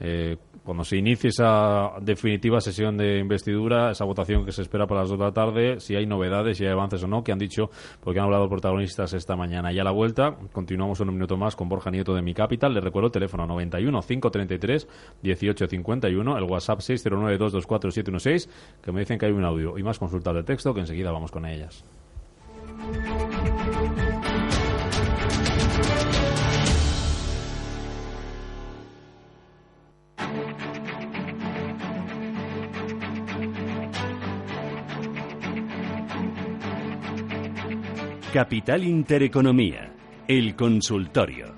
eh, 0.00 0.36
cuando 0.64 0.82
se 0.82 0.96
inicie 0.96 1.28
esa 1.28 1.92
definitiva 2.02 2.60
sesión 2.60 2.96
de 2.96 3.18
investidura, 3.18 3.92
esa 3.92 4.04
votación 4.04 4.44
que 4.44 4.50
se 4.50 4.62
espera 4.62 4.86
para 4.86 5.02
las 5.02 5.10
dos 5.10 5.18
de 5.18 5.24
la 5.24 5.32
tarde, 5.32 5.78
si 5.78 5.94
hay 5.94 6.06
novedades, 6.06 6.58
si 6.58 6.64
hay 6.64 6.72
avances 6.72 7.04
o 7.04 7.06
no, 7.06 7.22
que 7.22 7.30
han 7.30 7.38
dicho, 7.38 7.70
porque 8.00 8.18
han 8.18 8.26
hablado 8.26 8.48
protagonistas 8.48 9.12
esta 9.12 9.36
mañana. 9.36 9.72
Y 9.72 9.78
a 9.78 9.84
la 9.84 9.92
vuelta, 9.92 10.36
continuamos 10.52 10.98
un 10.98 11.14
minuto 11.14 11.36
más 11.36 11.54
con 11.54 11.68
Borja 11.68 11.90
Nieto 11.90 12.14
de 12.14 12.22
Mi 12.22 12.34
Capital. 12.34 12.74
Le 12.74 12.80
recuerdo 12.80 13.10
teléfono 13.10 13.46
91 13.46 14.02
533 14.30 14.88
1851, 15.22 16.38
el 16.38 16.44
WhatsApp 16.44 16.80
609 16.80 17.38
224 17.38 17.90
716, 17.90 18.78
que 18.82 18.92
me 18.92 19.00
dicen 19.00 19.18
que 19.18 19.26
hay 19.26 19.32
un 19.32 19.44
audio 19.44 19.78
y 19.78 19.82
más 19.82 19.98
consultas 19.98 20.34
de 20.34 20.42
texto, 20.42 20.74
que 20.74 20.80
enseguida 20.80 21.10
vamos 21.10 21.30
con 21.30 21.46
ellas. 21.46 21.84
Capital 38.36 38.84
Intereconomía, 38.84 39.94
el 40.28 40.54
consultorio. 40.54 41.54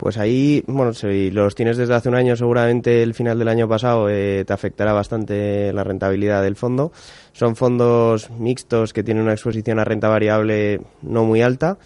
Pues 0.00 0.16
ahí, 0.16 0.64
bueno, 0.66 0.94
si 0.94 1.30
los 1.30 1.54
tienes 1.54 1.76
desde 1.76 1.94
hace 1.94 2.08
un 2.08 2.14
año, 2.14 2.34
seguramente 2.34 3.02
el 3.02 3.12
final 3.12 3.38
del 3.38 3.48
año 3.48 3.68
pasado 3.68 4.08
eh, 4.08 4.46
te 4.46 4.52
afectará 4.54 4.94
bastante 4.94 5.74
la 5.74 5.84
rentabilidad 5.84 6.42
del 6.42 6.56
fondo. 6.56 6.90
Son 7.32 7.54
fondos 7.54 8.30
mixtos 8.30 8.94
que 8.94 9.02
tienen 9.02 9.24
una 9.24 9.34
exposición 9.34 9.78
a 9.78 9.84
renta 9.84 10.08
variable 10.08 10.80
no 11.02 11.24
muy 11.24 11.42
alta, 11.42 11.76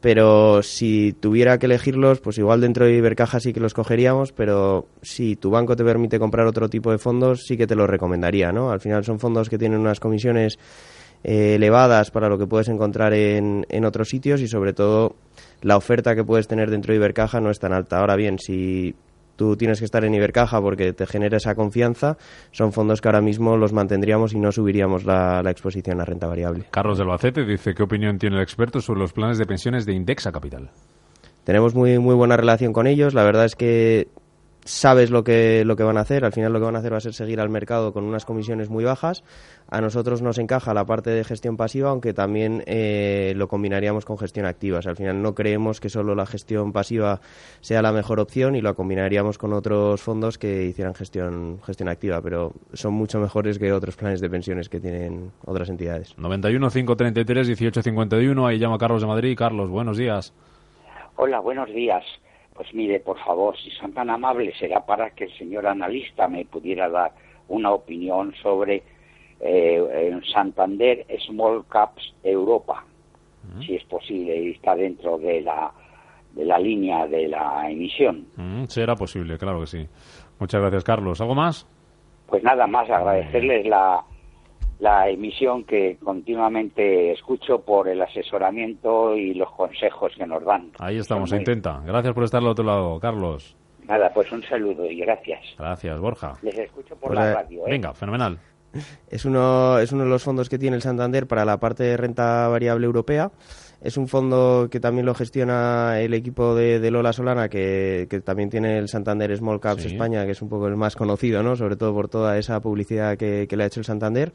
pero 0.00 0.62
si 0.62 1.12
tuviera 1.20 1.58
que 1.58 1.66
elegirlos, 1.66 2.20
pues 2.20 2.38
igual 2.38 2.62
dentro 2.62 2.86
de 2.86 2.94
Ibercaja 2.96 3.40
sí 3.40 3.52
que 3.52 3.60
los 3.60 3.74
cogeríamos, 3.74 4.32
pero 4.32 4.86
si 5.02 5.36
tu 5.36 5.50
banco 5.50 5.76
te 5.76 5.84
permite 5.84 6.18
comprar 6.18 6.46
otro 6.46 6.70
tipo 6.70 6.90
de 6.90 6.96
fondos, 6.96 7.44
sí 7.46 7.58
que 7.58 7.66
te 7.66 7.74
los 7.74 7.90
recomendaría, 7.90 8.52
¿no? 8.52 8.70
Al 8.70 8.80
final 8.80 9.04
son 9.04 9.20
fondos 9.20 9.50
que 9.50 9.58
tienen 9.58 9.80
unas 9.80 10.00
comisiones 10.00 10.58
eh, 11.24 11.54
elevadas 11.54 12.10
para 12.10 12.28
lo 12.28 12.38
que 12.38 12.46
puedes 12.46 12.68
encontrar 12.68 13.12
en, 13.14 13.66
en 13.68 13.84
otros 13.84 14.08
sitios 14.08 14.40
y 14.40 14.48
sobre 14.48 14.72
todo 14.72 15.16
la 15.62 15.76
oferta 15.76 16.14
que 16.14 16.24
puedes 16.24 16.48
tener 16.48 16.70
dentro 16.70 16.92
de 16.92 16.98
Ibercaja 16.98 17.40
no 17.40 17.50
es 17.50 17.58
tan 17.58 17.72
alta. 17.72 17.98
Ahora 17.98 18.16
bien, 18.16 18.38
si 18.38 18.94
tú 19.36 19.56
tienes 19.56 19.78
que 19.78 19.86
estar 19.86 20.04
en 20.04 20.14
Ibercaja 20.14 20.60
porque 20.60 20.92
te 20.92 21.06
genera 21.06 21.38
esa 21.38 21.54
confianza, 21.54 22.18
son 22.50 22.72
fondos 22.72 23.00
que 23.00 23.08
ahora 23.08 23.22
mismo 23.22 23.56
los 23.56 23.72
mantendríamos 23.72 24.34
y 24.34 24.38
no 24.38 24.52
subiríamos 24.52 25.04
la, 25.04 25.42
la 25.42 25.50
exposición 25.50 26.00
a 26.00 26.04
renta 26.04 26.26
variable. 26.26 26.64
Carlos 26.70 26.98
del 26.98 27.06
Albacete 27.06 27.44
dice, 27.44 27.72
¿qué 27.74 27.82
opinión 27.82 28.18
tiene 28.18 28.36
el 28.36 28.42
experto 28.42 28.80
sobre 28.80 29.00
los 29.00 29.14
planes 29.14 29.38
de 29.38 29.46
pensiones 29.46 29.86
de 29.86 29.94
Indexa 29.94 30.30
Capital? 30.30 30.70
Tenemos 31.44 31.74
muy, 31.74 31.98
muy 31.98 32.14
buena 32.14 32.36
relación 32.36 32.74
con 32.74 32.86
ellos. 32.86 33.14
La 33.14 33.24
verdad 33.24 33.46
es 33.46 33.56
que 33.56 34.08
sabes 34.64 35.10
lo 35.10 35.24
que, 35.24 35.64
lo 35.64 35.76
que 35.76 35.82
van 35.82 35.96
a 35.96 36.00
hacer. 36.00 36.24
Al 36.24 36.32
final 36.32 36.52
lo 36.52 36.58
que 36.58 36.64
van 36.66 36.76
a 36.76 36.78
hacer 36.80 36.92
va 36.92 36.98
a 36.98 37.00
ser 37.00 37.14
seguir 37.14 37.40
al 37.40 37.48
mercado 37.48 37.92
con 37.92 38.04
unas 38.04 38.24
comisiones 38.24 38.70
muy 38.70 38.84
bajas. 38.84 39.24
A 39.68 39.80
nosotros 39.80 40.20
nos 40.20 40.38
encaja 40.38 40.74
la 40.74 40.84
parte 40.84 41.10
de 41.10 41.22
gestión 41.24 41.56
pasiva, 41.56 41.90
aunque 41.90 42.12
también 42.12 42.62
eh, 42.66 43.34
lo 43.36 43.48
combinaríamos 43.48 44.04
con 44.04 44.18
gestión 44.18 44.46
activa. 44.46 44.80
al 44.84 44.96
final 44.96 45.22
no 45.22 45.34
creemos 45.34 45.80
que 45.80 45.88
solo 45.88 46.14
la 46.14 46.26
gestión 46.26 46.72
pasiva 46.72 47.20
sea 47.60 47.80
la 47.82 47.92
mejor 47.92 48.20
opción 48.20 48.56
y 48.56 48.60
lo 48.60 48.74
combinaríamos 48.74 49.38
con 49.38 49.52
otros 49.52 50.02
fondos 50.02 50.38
que 50.38 50.64
hicieran 50.64 50.94
gestión, 50.94 51.60
gestión 51.62 51.88
activa, 51.88 52.20
pero 52.20 52.52
son 52.72 52.94
mucho 52.94 53.20
mejores 53.20 53.58
que 53.58 53.72
otros 53.72 53.96
planes 53.96 54.20
de 54.20 54.28
pensiones 54.28 54.68
que 54.68 54.80
tienen 54.80 55.30
otras 55.44 55.68
entidades. 55.68 56.18
91 56.18 56.70
533 56.70 57.48
1851, 57.48 58.46
ahí 58.46 58.58
llama 58.58 58.78
Carlos 58.78 59.02
de 59.02 59.08
Madrid. 59.08 59.36
Carlos, 59.36 59.70
buenos 59.70 59.96
días. 59.96 60.34
Hola, 61.16 61.40
buenos 61.40 61.68
días. 61.68 62.04
Pues 62.60 62.74
mire, 62.74 63.00
por 63.00 63.18
favor, 63.20 63.56
si 63.56 63.70
son 63.70 63.94
tan 63.94 64.10
amables, 64.10 64.54
será 64.58 64.84
para 64.84 65.12
que 65.12 65.24
el 65.24 65.38
señor 65.38 65.66
analista 65.66 66.28
me 66.28 66.44
pudiera 66.44 66.90
dar 66.90 67.10
una 67.48 67.72
opinión 67.72 68.34
sobre 68.42 68.82
eh, 69.40 70.20
Santander 70.30 71.06
Small 71.26 71.64
Caps 71.70 72.12
Europa, 72.22 72.84
si 73.64 73.76
es 73.76 73.84
posible, 73.84 74.38
y 74.38 74.50
está 74.50 74.74
dentro 74.74 75.16
de 75.16 75.40
la, 75.40 75.72
de 76.34 76.44
la 76.44 76.58
línea 76.58 77.06
de 77.06 77.28
la 77.28 77.70
emisión. 77.70 78.26
será 78.68 78.94
posible, 78.94 79.38
claro 79.38 79.60
que 79.60 79.66
sí. 79.66 79.88
Muchas 80.38 80.60
gracias, 80.60 80.84
Carlos. 80.84 81.18
¿Algo 81.22 81.34
más? 81.34 81.66
Pues 82.26 82.42
nada 82.42 82.66
más, 82.66 82.90
agradecerles 82.90 83.64
la, 83.64 84.04
la 84.80 85.08
emisión 85.08 85.64
que 85.64 85.98
continuamente 86.02 87.12
escucho 87.12 87.60
por 87.60 87.88
el 87.88 88.00
asesoramiento 88.00 89.14
y 89.14 89.34
los 89.34 89.50
consejos 89.52 90.12
que 90.16 90.26
nos 90.26 90.44
dan. 90.44 90.72
Ahí 90.78 90.96
estamos, 90.96 91.32
intenta. 91.32 91.82
Gracias 91.84 92.14
por 92.14 92.24
estar 92.24 92.40
al 92.40 92.48
otro 92.48 92.64
lado, 92.64 92.98
Carlos. 92.98 93.56
Nada, 93.86 94.10
pues 94.14 94.30
un 94.32 94.42
saludo 94.42 94.86
y 94.86 95.00
gracias. 95.00 95.40
Gracias, 95.58 95.98
Borja. 95.98 96.34
Les 96.42 96.58
escucho 96.58 96.96
por 96.96 97.08
pues, 97.08 97.18
la 97.18 97.30
eh, 97.30 97.34
radio. 97.34 97.66
¿eh? 97.66 97.70
Venga, 97.70 97.92
fenomenal. 97.92 98.38
Es 99.08 99.24
uno, 99.24 99.78
es 99.78 99.92
uno 99.92 100.04
de 100.04 100.10
los 100.10 100.22
fondos 100.22 100.48
que 100.48 100.58
tiene 100.58 100.76
el 100.76 100.82
Santander 100.82 101.26
para 101.26 101.44
la 101.44 101.58
parte 101.58 101.82
de 101.82 101.96
renta 101.96 102.48
variable 102.48 102.86
europea. 102.86 103.30
Es 103.82 103.96
un 103.96 104.08
fondo 104.08 104.68
que 104.70 104.78
también 104.78 105.06
lo 105.06 105.14
gestiona 105.14 106.00
el 106.00 106.12
equipo 106.12 106.54
de, 106.54 106.90
Lola 106.90 107.12
Solana, 107.14 107.48
que, 107.48 108.06
también 108.24 108.50
tiene 108.50 108.78
el 108.78 108.88
Santander 108.88 109.34
Small 109.36 109.60
Caps 109.60 109.86
España, 109.86 110.26
que 110.26 110.32
es 110.32 110.42
un 110.42 110.50
poco 110.50 110.68
el 110.68 110.76
más 110.76 110.96
conocido, 110.96 111.42
¿no? 111.42 111.56
sobre 111.56 111.76
todo 111.76 111.94
por 111.94 112.08
toda 112.08 112.36
esa 112.36 112.60
publicidad 112.60 113.16
que, 113.16 113.48
le 113.50 113.62
ha 113.62 113.66
hecho 113.66 113.80
el 113.80 113.86
Santander. 113.86 114.34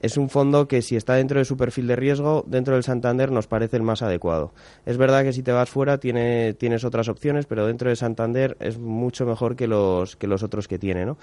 es 0.00 0.16
un 0.16 0.30
fondo 0.30 0.68
que 0.68 0.82
si 0.82 0.94
está 0.94 1.14
dentro 1.14 1.40
de 1.40 1.44
su 1.44 1.56
perfil 1.56 1.88
de 1.88 1.96
riesgo, 1.96 2.44
dentro 2.46 2.74
del 2.74 2.84
Santander 2.84 3.32
nos 3.32 3.48
parece 3.48 3.76
el 3.76 3.82
más 3.82 4.02
adecuado. 4.02 4.52
Es 4.86 4.96
verdad 4.96 5.24
que 5.24 5.32
si 5.32 5.42
te 5.42 5.50
vas 5.50 5.68
fuera 5.68 5.98
tiene, 5.98 6.54
tienes 6.54 6.84
otras 6.84 7.08
opciones, 7.08 7.46
pero 7.46 7.66
dentro 7.66 7.90
de 7.90 7.96
Santander 7.96 8.56
es 8.60 8.78
mucho 8.78 9.26
mejor 9.26 9.56
que 9.56 9.66
los, 9.66 10.14
que 10.14 10.28
los 10.28 10.44
otros 10.44 10.68
que 10.68 10.78
tiene, 10.78 11.04
¿no? 11.06 11.18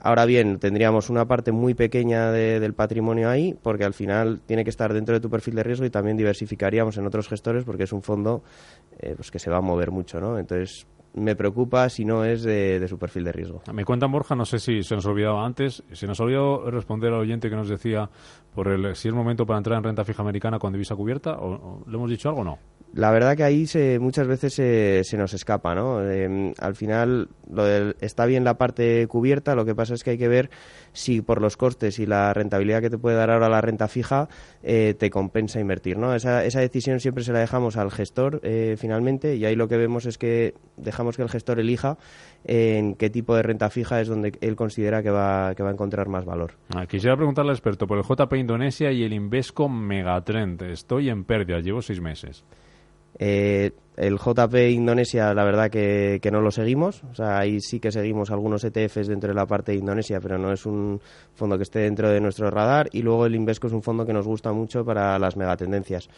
Ahora 0.00 0.26
bien, 0.26 0.58
tendríamos 0.58 1.10
una 1.10 1.26
parte 1.26 1.50
muy 1.50 1.74
pequeña 1.74 2.30
del 2.30 2.74
patrimonio 2.74 3.28
ahí, 3.28 3.56
porque 3.62 3.84
al 3.84 3.94
final 3.94 4.40
tiene 4.46 4.62
que 4.62 4.70
estar 4.70 4.92
dentro 4.92 5.14
de 5.14 5.20
tu 5.20 5.28
perfil 5.28 5.56
de 5.56 5.64
riesgo 5.64 5.84
y 5.86 5.90
también 5.90 6.16
diversificaríamos 6.16 6.96
en 6.98 7.06
otros 7.06 7.28
gestores, 7.28 7.64
porque 7.64 7.84
es 7.84 7.92
un 7.92 8.02
fondo 8.02 8.42
eh, 9.00 9.14
pues 9.16 9.30
que 9.30 9.38
se 9.38 9.50
va 9.50 9.56
a 9.56 9.60
mover 9.60 9.90
mucho, 9.90 10.20
¿no? 10.20 10.38
Entonces, 10.38 10.86
me 11.14 11.34
preocupa 11.36 11.88
si 11.88 12.04
no 12.04 12.24
es 12.24 12.42
de, 12.42 12.86
su 12.88 12.98
perfil 12.98 13.24
de 13.24 13.32
riesgo. 13.32 13.62
Me 13.72 13.84
cuentan, 13.84 14.12
Borja, 14.12 14.34
no 14.34 14.44
sé 14.44 14.58
si 14.58 14.82
se 14.82 14.94
nos 14.94 15.06
olvidaba 15.06 15.44
antes, 15.44 15.82
se 15.92 16.06
nos 16.06 16.20
olvidó 16.20 16.70
responder 16.70 17.12
al 17.12 17.20
oyente 17.20 17.50
que 17.50 17.56
nos 17.56 17.68
decía 17.68 18.08
por 18.54 18.68
el, 18.68 18.94
si 18.94 19.08
es 19.08 19.14
momento 19.14 19.46
para 19.46 19.58
entrar 19.58 19.78
en 19.78 19.84
renta 19.84 20.04
fija 20.04 20.22
americana 20.22 20.58
con 20.58 20.72
divisa 20.72 20.94
cubierta, 20.94 21.38
o, 21.38 21.82
¿le 21.86 21.96
hemos 21.96 22.10
dicho 22.10 22.28
algo 22.28 22.42
o 22.42 22.44
no? 22.44 22.58
La 22.94 23.10
verdad 23.10 23.36
que 23.36 23.44
ahí 23.44 23.66
se, 23.66 23.98
muchas 23.98 24.26
veces 24.26 24.54
se, 24.54 25.02
se 25.04 25.16
nos 25.18 25.34
escapa, 25.34 25.74
¿no? 25.74 26.02
Em, 26.10 26.54
al 26.58 26.74
final 26.74 27.28
lo 27.50 27.66
está 28.00 28.24
bien 28.26 28.44
la 28.44 28.56
parte 28.56 29.06
cubierta, 29.08 29.54
lo 29.54 29.64
que 29.64 29.74
pasa 29.74 29.94
es 29.94 30.02
que 30.02 30.10
hay 30.10 30.18
que 30.18 30.28
ver 30.28 30.50
si 30.92 31.20
por 31.20 31.40
los 31.40 31.56
costes 31.56 31.98
y 31.98 32.06
la 32.06 32.32
rentabilidad 32.32 32.80
que 32.80 32.90
te 32.90 32.98
puede 32.98 33.16
dar 33.16 33.30
ahora 33.30 33.48
la 33.48 33.60
renta 33.60 33.88
fija 33.88 34.28
eh, 34.62 34.94
te 34.98 35.10
compensa 35.10 35.60
invertir, 35.60 35.98
¿no? 35.98 36.14
Esa, 36.14 36.44
esa 36.44 36.60
decisión 36.60 36.98
siempre 36.98 37.24
se 37.24 37.32
la 37.32 37.40
dejamos 37.40 37.76
al 37.76 37.90
gestor 37.90 38.40
eh, 38.42 38.76
finalmente 38.78 39.36
y 39.36 39.44
ahí 39.44 39.54
lo 39.54 39.68
que 39.68 39.76
vemos 39.76 40.06
es 40.06 40.16
que 40.16 40.54
dejamos 40.76 41.16
que 41.16 41.22
el 41.22 41.28
gestor 41.28 41.60
elija 41.60 41.98
en 42.44 42.94
qué 42.94 43.10
tipo 43.10 43.36
de 43.36 43.42
renta 43.42 43.68
fija 43.68 44.00
es 44.00 44.08
donde 44.08 44.32
él 44.40 44.56
considera 44.56 45.02
que 45.02 45.10
va, 45.10 45.54
que 45.54 45.62
va 45.62 45.68
a 45.68 45.72
encontrar 45.72 46.08
más 46.08 46.24
valor. 46.24 46.52
Ah, 46.74 46.86
quisiera 46.86 47.16
preguntarle 47.16 47.50
al 47.50 47.56
experto 47.56 47.86
por 47.86 47.98
el 47.98 48.04
JP 48.04 48.32
Indonesia 48.34 48.90
y 48.92 49.02
el 49.02 49.12
Invesco 49.12 49.68
Megatrend. 49.68 50.62
Estoy 50.62 51.10
en 51.10 51.24
pérdida, 51.24 51.60
llevo 51.60 51.82
seis 51.82 52.00
meses. 52.00 52.44
Eh, 53.18 53.72
el 53.98 54.16
JP 54.16 54.54
Indonesia, 54.70 55.34
la 55.34 55.44
verdad 55.44 55.70
que, 55.70 56.20
que, 56.22 56.30
no 56.30 56.40
lo 56.40 56.50
seguimos. 56.50 57.02
O 57.10 57.14
sea, 57.14 57.38
ahí 57.38 57.60
sí 57.60 57.80
que 57.80 57.90
seguimos 57.90 58.30
algunos 58.30 58.62
ETFs 58.64 59.08
dentro 59.08 59.30
de 59.30 59.34
la 59.34 59.46
parte 59.46 59.72
de 59.72 59.78
Indonesia, 59.78 60.20
pero 60.20 60.38
no 60.38 60.52
es 60.52 60.64
un 60.66 61.00
fondo 61.34 61.56
que 61.56 61.64
esté 61.64 61.80
dentro 61.80 62.08
de 62.08 62.20
nuestro 62.20 62.50
radar. 62.50 62.88
Y 62.92 63.02
luego 63.02 63.26
el 63.26 63.34
Invesco 63.34 63.66
es 63.66 63.72
un 63.72 63.82
fondo 63.82 64.06
que 64.06 64.12
nos 64.12 64.26
gusta 64.26 64.52
mucho 64.52 64.84
para 64.84 65.18
las 65.18 65.36
megatendencias 65.36 66.08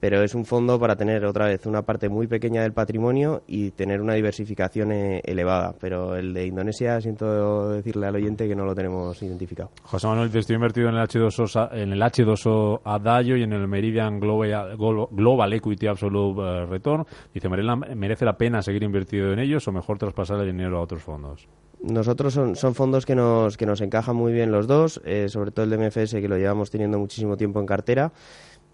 pero 0.00 0.22
es 0.22 0.34
un 0.34 0.44
fondo 0.44 0.78
para 0.78 0.94
tener 0.96 1.24
otra 1.24 1.46
vez 1.46 1.66
una 1.66 1.82
parte 1.82 2.08
muy 2.08 2.26
pequeña 2.26 2.62
del 2.62 2.72
patrimonio 2.72 3.42
y 3.46 3.70
tener 3.70 4.00
una 4.00 4.14
diversificación 4.14 4.92
eh, 4.92 5.22
elevada. 5.24 5.74
Pero 5.80 6.16
el 6.16 6.34
de 6.34 6.46
Indonesia, 6.46 7.00
siento 7.00 7.70
decirle 7.70 8.06
al 8.06 8.16
oyente 8.16 8.46
que 8.46 8.54
no 8.54 8.64
lo 8.64 8.74
tenemos 8.74 9.20
identificado. 9.22 9.70
José 9.82 10.06
Manuel, 10.06 10.30
te 10.30 10.40
estoy 10.40 10.56
invertido 10.56 10.88
en 10.88 10.96
el 10.96 11.02
H2O, 11.02 11.72
en 11.72 11.92
el 11.92 12.00
H2O 12.00 12.80
Adagio 12.84 13.36
y 13.36 13.42
en 13.42 13.52
el 13.52 13.66
Meridian 13.66 14.20
Global, 14.20 14.76
Global 14.76 15.52
Equity 15.52 15.86
Absolute 15.86 16.40
eh, 16.42 16.66
Return. 16.66 17.04
Dice, 17.34 17.48
¿merece 17.48 18.24
la 18.24 18.38
pena 18.38 18.62
seguir 18.62 18.82
invertido 18.82 19.32
en 19.32 19.38
ellos 19.38 19.66
o 19.68 19.72
mejor 19.72 19.98
traspasar 19.98 20.40
el 20.40 20.46
dinero 20.46 20.78
a 20.78 20.80
otros 20.80 21.02
fondos? 21.02 21.48
Nosotros 21.82 22.32
son, 22.32 22.56
son 22.56 22.74
fondos 22.74 23.04
que 23.04 23.14
nos, 23.14 23.56
que 23.56 23.66
nos 23.66 23.80
encajan 23.80 24.16
muy 24.16 24.32
bien 24.32 24.50
los 24.50 24.66
dos, 24.66 25.00
eh, 25.04 25.28
sobre 25.28 25.50
todo 25.50 25.64
el 25.64 25.70
de 25.70 25.78
MFS 25.78 26.14
que 26.14 26.28
lo 26.28 26.38
llevamos 26.38 26.70
teniendo 26.70 26.98
muchísimo 26.98 27.36
tiempo 27.36 27.60
en 27.60 27.66
cartera 27.66 28.12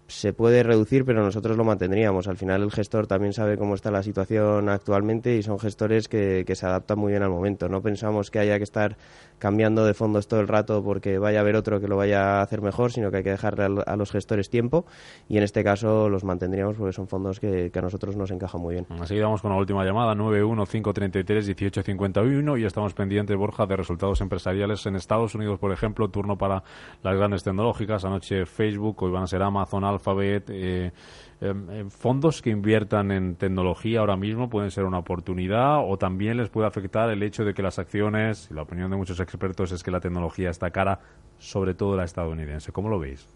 se 0.07 0.33
puede 0.33 0.63
reducir, 0.63 1.05
pero 1.05 1.23
nosotros 1.23 1.55
lo 1.57 1.63
mantendríamos. 1.63 2.27
Al 2.27 2.37
final 2.37 2.63
el 2.63 2.71
gestor 2.71 3.05
también 3.07 3.33
sabe 3.33 3.57
cómo 3.57 3.75
está 3.75 3.91
la 3.91 4.01
situación 4.03 4.69
actualmente 4.69 5.35
y 5.35 5.43
son 5.43 5.59
gestores 5.59 6.07
que, 6.07 6.45
que, 6.45 6.55
se 6.55 6.65
adaptan 6.65 6.97
muy 6.99 7.11
bien 7.11 7.21
al 7.23 7.29
momento. 7.29 7.67
No 7.69 7.81
pensamos 7.81 8.29
que 8.29 8.39
haya 8.39 8.57
que 8.57 8.63
estar 8.63 8.97
cambiando 9.39 9.85
de 9.85 9.93
fondos 9.93 10.27
todo 10.27 10.39
el 10.39 10.47
rato 10.47 10.81
porque 10.83 11.17
vaya 11.17 11.39
a 11.39 11.41
haber 11.41 11.57
otro 11.57 11.81
que 11.81 11.89
lo 11.89 11.97
vaya 11.97 12.39
a 12.39 12.41
hacer 12.41 12.61
mejor, 12.61 12.93
sino 12.93 13.11
que 13.11 13.17
hay 13.17 13.23
que 13.23 13.31
dejarle 13.31 13.83
a 13.85 13.97
los 13.97 14.11
gestores 14.11 14.49
tiempo 14.49 14.85
y 15.27 15.35
en 15.37 15.43
este 15.43 15.65
caso 15.65 16.09
los 16.09 16.23
mantendríamos 16.23 16.77
porque 16.77 16.93
son 16.93 17.07
fondos 17.07 17.39
que, 17.39 17.71
a 17.73 17.81
nosotros 17.81 18.15
nos 18.15 18.29
encajan 18.31 18.61
muy 18.61 18.75
bien. 18.75 18.85
Así 19.01 19.19
vamos 19.19 19.41
con 19.41 19.51
la 19.51 19.57
última 19.57 19.83
llamada, 19.83 20.15
915331851 20.15 22.57
y 22.59 22.65
estamos 22.65 22.93
pendientes, 22.93 23.35
Borja, 23.35 23.65
de 23.65 23.75
resultados 23.75 24.21
empresariales 24.21 24.85
en 24.85 24.95
Estados 24.95 25.35
Unidos, 25.35 25.59
por 25.59 25.73
ejemplo, 25.73 26.07
turno 26.07 26.37
para 26.37 26.63
las 27.01 27.17
grandes 27.17 27.43
tecnológicas, 27.43 28.05
anoche 28.05 28.45
Facebook, 28.45 29.03
hoy 29.03 29.11
van 29.11 29.23
a 29.23 29.27
ser 29.27 29.43
Amazon, 29.43 29.83
Alphabet, 29.93 30.49
eh, 30.49 30.91
em, 31.41 31.69
em, 31.69 31.89
fondos 31.89 32.41
que 32.41 32.49
inviertan 32.49 33.11
en 33.11 33.35
tecnología 33.35 33.99
ahora 33.99 34.17
mismo 34.17 34.49
pueden 34.49 34.71
ser 34.71 34.85
una 34.85 34.99
oportunidad 34.99 35.79
o 35.79 35.97
también 35.97 36.37
les 36.37 36.49
puede 36.49 36.67
afectar 36.67 37.09
el 37.09 37.23
hecho 37.23 37.45
de 37.45 37.53
que 37.53 37.61
las 37.61 37.79
acciones, 37.79 38.49
y 38.51 38.53
la 38.53 38.63
opinión 38.63 38.91
de 38.91 38.97
muchos 38.97 39.19
expertos 39.19 39.71
es 39.71 39.83
que 39.83 39.91
la 39.91 39.99
tecnología 39.99 40.49
está 40.49 40.71
cara, 40.71 40.99
sobre 41.37 41.73
todo 41.73 41.95
la 41.95 42.03
estadounidense. 42.03 42.71
¿Cómo 42.71 42.89
lo 42.89 42.99
veis? 42.99 43.27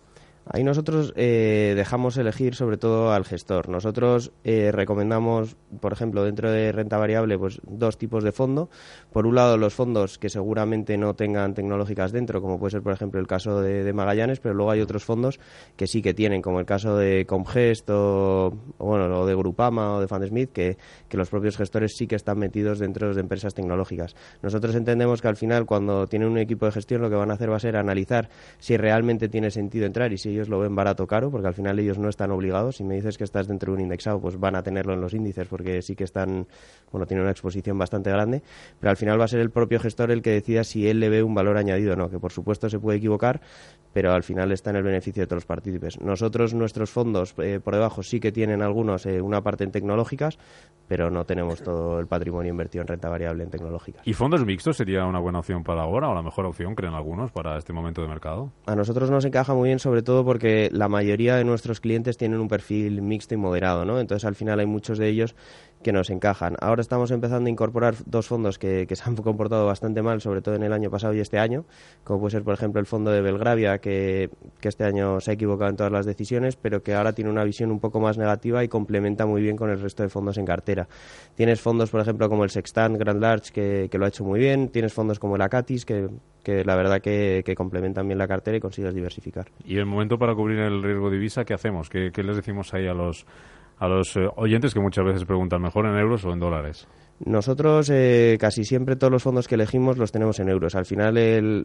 Ahí 0.50 0.64
nosotros 0.64 1.14
eh, 1.16 1.74
dejamos 1.76 2.18
elegir 2.18 2.56
sobre 2.56 2.78
todo 2.78 3.12
al 3.12 3.26
gestor. 3.26 3.70
Nosotros 3.70 4.32
eh, 4.44 4.72
recomendamos, 4.72 5.58
por 5.82 5.94
ejemplo, 5.94 6.24
dentro 6.24 6.52
de 6.52 6.72
renta 6.72 6.98
variable, 6.98 7.38
pues 7.38 7.60
dos 7.64 7.98
tipos 7.98 8.24
de 8.24 8.32
fondo. 8.32 8.70
Por 9.12 9.26
un 9.26 9.36
lado, 9.36 9.58
los 9.58 9.74
fondos 9.74 10.18
que 10.18 10.30
seguramente 10.30 10.98
no 10.98 11.16
tengan 11.16 11.54
tecnológicas 11.54 12.12
dentro, 12.12 12.42
como 12.42 12.60
puede 12.60 12.72
ser, 12.72 12.82
por 12.82 12.94
ejemplo, 12.94 13.20
el 13.20 13.28
caso 13.28 13.62
de, 13.62 13.92
Magallanes, 13.98 14.40
pero 14.40 14.54
luego 14.54 14.72
hay 14.72 14.82
otros 14.82 15.04
fondos 15.04 15.40
que 15.76 15.88
sí 15.88 16.02
que 16.02 16.14
tienen, 16.14 16.42
como 16.42 16.60
el 16.60 16.66
caso 16.66 16.96
de 16.98 17.26
Comgest 17.26 17.90
o, 17.90 18.54
bueno, 18.78 19.22
o 19.22 19.26
de 19.26 19.36
Grupama 19.36 19.96
o 19.96 20.02
de 20.02 20.08
Fansmith, 20.08 20.52
que, 20.52 20.78
que 21.10 21.18
los 21.18 21.30
propios 21.30 21.58
gestores 21.58 21.96
sí 21.98 22.06
que 22.06 22.16
están 22.16 22.38
metidos 22.38 22.80
dentro 22.80 23.14
de 23.14 23.20
empresas 23.20 23.54
tecnológicas. 23.54 24.16
Nosotros 24.42 24.76
entendemos 24.76 25.22
que 25.22 25.28
al 25.28 25.36
final, 25.36 25.66
cuando 25.66 26.08
tienen 26.08 26.30
un 26.30 26.38
equipo 26.38 26.66
de 26.66 26.72
gestión, 26.72 27.02
lo 27.02 27.10
que 27.10 27.16
van 27.16 27.32
a 27.32 27.34
hacer 27.34 27.52
va 27.52 27.58
a 27.58 27.60
ser 27.60 27.76
analizar 27.76 28.30
si 28.60 28.78
realmente 28.78 29.30
tiene 29.30 29.50
sentido 29.50 29.86
entrar 29.86 30.14
y 30.14 30.18
si 30.18 30.37
ellos 30.38 30.50
lo 30.50 30.60
ven 30.60 30.76
barato 30.76 31.08
caro, 31.08 31.32
porque 31.32 31.48
al 31.48 31.54
final 31.54 31.80
ellos 31.80 31.98
no 31.98 32.10
están 32.10 32.32
obligados. 32.32 32.78
Si 32.78 32.84
me 32.84 32.96
dices 32.96 33.18
que 33.18 33.24
estás 33.24 33.48
dentro 33.48 33.72
de 33.72 33.78
un 33.78 33.82
indexado, 33.82 34.22
pues 34.22 34.40
van 34.40 34.56
a 34.56 34.64
tenerlo 34.64 34.94
en 34.94 35.02
los 35.02 35.14
índices, 35.14 35.48
porque 35.48 35.82
sí 35.82 35.96
que 35.96 36.04
están, 36.04 36.48
bueno, 36.92 37.06
tienen 37.06 37.24
una 37.24 37.32
exposición 37.32 37.78
bastante 37.78 38.10
grande, 38.12 38.44
pero 38.80 38.92
al 38.92 38.98
final 38.98 39.20
va 39.20 39.26
a 39.26 39.28
ser 39.28 39.40
el 39.40 39.50
propio 39.50 39.80
gestor 39.80 40.12
el 40.12 40.22
que 40.22 40.32
decida 40.32 40.64
si 40.64 40.88
él 40.88 41.00
le 41.00 41.10
ve 41.10 41.24
un 41.24 41.34
valor 41.34 41.58
añadido 41.58 41.94
o 41.94 41.96
no, 41.96 42.10
que 42.10 42.20
por 42.20 42.32
supuesto 42.32 42.70
se 42.70 42.80
puede 42.80 43.00
equivocar, 43.00 43.42
pero 43.94 44.14
al 44.14 44.24
final 44.24 44.52
está 44.52 44.70
en 44.70 44.78
el 44.78 44.84
beneficio 44.84 45.24
de 45.24 45.28
todos 45.28 45.38
los 45.38 45.46
partícipes. 45.46 46.00
Nosotros, 46.00 46.54
nuestros 46.54 46.90
fondos 46.90 47.34
eh, 47.40 47.60
por 47.64 47.74
debajo 47.74 48.04
sí 48.04 48.20
que 48.20 48.32
tienen 48.32 48.62
algunos 48.62 49.06
eh, 49.06 49.22
una 49.22 49.42
parte 49.42 49.64
en 49.64 49.72
tecnológicas, 49.72 50.38
pero 50.88 51.10
no 51.10 51.26
tenemos 51.26 51.62
todo 51.62 52.00
el 52.00 52.08
patrimonio 52.08 52.52
invertido 52.52 52.84
en 52.84 52.88
renta 52.88 53.10
variable 53.10 53.44
en 53.44 53.50
tecnológicas. 53.50 54.08
¿Y 54.08 54.14
fondos 54.14 54.46
mixtos 54.46 54.78
sería 54.78 55.06
una 55.06 55.20
buena 55.20 55.40
opción 55.40 55.64
para 55.64 55.82
ahora 55.82 56.10
o 56.10 56.14
la 56.14 56.22
mejor 56.22 56.46
opción, 56.46 56.76
creen 56.76 56.94
algunos, 56.94 57.32
para 57.32 57.58
este 57.58 57.74
momento 57.74 58.02
de 58.02 58.08
mercado? 58.08 58.52
A 58.66 58.76
nosotros 58.76 59.10
nos 59.10 59.26
encaja 59.26 59.54
muy 59.54 59.70
bien, 59.70 59.80
sobre 59.80 60.02
todo 60.02 60.24
porque 60.28 60.70
la 60.74 60.90
mayoría 60.90 61.38
de 61.38 61.46
nuestros 61.46 61.80
clientes 61.80 62.18
tienen 62.18 62.42
un 62.42 62.50
perfil 62.50 63.02
mixto 63.02 63.34
y 63.34 63.38
moderado, 63.38 63.86
¿no? 63.86 63.98
Entonces 63.98 64.26
al 64.26 64.36
final 64.36 64.60
hay 64.60 64.66
muchos 64.66 64.98
de 64.98 65.08
ellos 65.08 65.36
que 65.84 65.92
nos 65.92 66.10
encajan. 66.10 66.56
Ahora 66.60 66.82
estamos 66.82 67.12
empezando 67.12 67.48
a 67.48 67.52
incorporar 67.52 67.96
dos 68.06 68.28
fondos 68.28 68.58
que, 68.58 68.86
que, 68.88 68.96
se 68.96 69.04
han 69.06 69.16
comportado 69.16 69.66
bastante 69.66 70.02
mal, 70.02 70.22
sobre 70.22 70.42
todo 70.42 70.56
en 70.56 70.64
el 70.64 70.74
año 70.74 70.90
pasado 70.90 71.14
y 71.14 71.20
este 71.20 71.40
año, 71.40 71.66
como 72.04 72.20
puede 72.20 72.32
ser, 72.32 72.44
por 72.44 72.54
ejemplo, 72.54 72.80
el 72.80 72.86
fondo 72.86 73.12
de 73.12 73.22
Belgravia, 73.22 73.80
que, 73.80 74.30
que, 74.60 74.70
este 74.70 74.84
año 74.84 75.20
se 75.20 75.32
ha 75.32 75.34
equivocado 75.34 75.70
en 75.70 75.78
todas 75.78 75.92
las 75.92 76.06
decisiones, 76.06 76.56
pero 76.56 76.84
que 76.84 76.94
ahora 76.94 77.14
tiene 77.14 77.30
una 77.30 77.44
visión 77.44 77.72
un 77.72 77.80
poco 77.80 78.00
más 78.00 78.18
negativa 78.18 78.64
y 78.64 78.68
complementa 78.68 79.26
muy 79.26 79.42
bien 79.42 79.56
con 79.56 79.70
el 79.70 79.80
resto 79.80 80.04
de 80.04 80.10
fondos 80.10 80.38
en 80.38 80.46
cartera. 80.46 80.88
Tienes 81.36 81.62
fondos, 81.62 81.90
por 81.90 82.02
ejemplo, 82.02 82.30
como 82.30 82.44
el 82.44 82.50
Sextant 82.50 82.98
Grand 82.98 83.22
Large, 83.22 83.52
que, 83.52 83.88
que 83.92 83.98
lo 83.98 84.06
ha 84.06 84.08
hecho 84.10 84.24
muy 84.24 84.40
bien. 84.40 84.70
Tienes 84.70 84.94
fondos 84.94 85.20
como 85.20 85.36
el 85.36 85.42
Acatis, 85.42 85.86
que, 85.86 86.10
que 86.48 86.64
la 86.64 86.78
verdad 86.78 87.02
que, 87.02 87.44
complementan 87.58 88.08
bien 88.08 88.18
la 88.18 88.26
cartera 88.26 88.56
y 88.56 88.62
consigues 88.62 88.94
diversificar. 88.94 89.48
Y 89.66 89.76
el 89.76 89.86
momento 89.86 90.18
para 90.18 90.34
cubrir 90.34 90.60
el 90.60 90.82
riesgo 90.82 91.10
divisa, 91.10 91.44
¿qué 91.44 91.54
hacemos? 91.54 91.90
¿Qué, 91.90 92.12
qué 92.14 92.24
les 92.24 92.38
decimos 92.38 92.74
ahí 92.74 92.88
a 92.88 92.94
los 92.94 93.26
a 93.80 93.88
los 93.88 94.16
eh, 94.16 94.28
oyentes 94.36 94.74
que 94.74 94.80
muchas 94.80 95.06
veces 95.06 95.26
preguntan 95.26 95.62
mejor 95.62 95.86
en 95.86 95.98
euros 95.98 96.26
o 96.26 96.32
en 96.32 96.40
dólares. 96.40 96.88
Nosotros 97.26 97.90
eh, 97.92 98.38
casi 98.40 98.64
siempre 98.64 98.96
todos 98.96 99.12
los 99.12 99.24
fondos 99.24 99.48
que 99.48 99.56
elegimos 99.56 99.98
los 99.98 100.12
tenemos 100.12 100.40
en 100.40 100.50
euros. 100.50 100.76
Al 100.76 100.86
final 100.86 101.16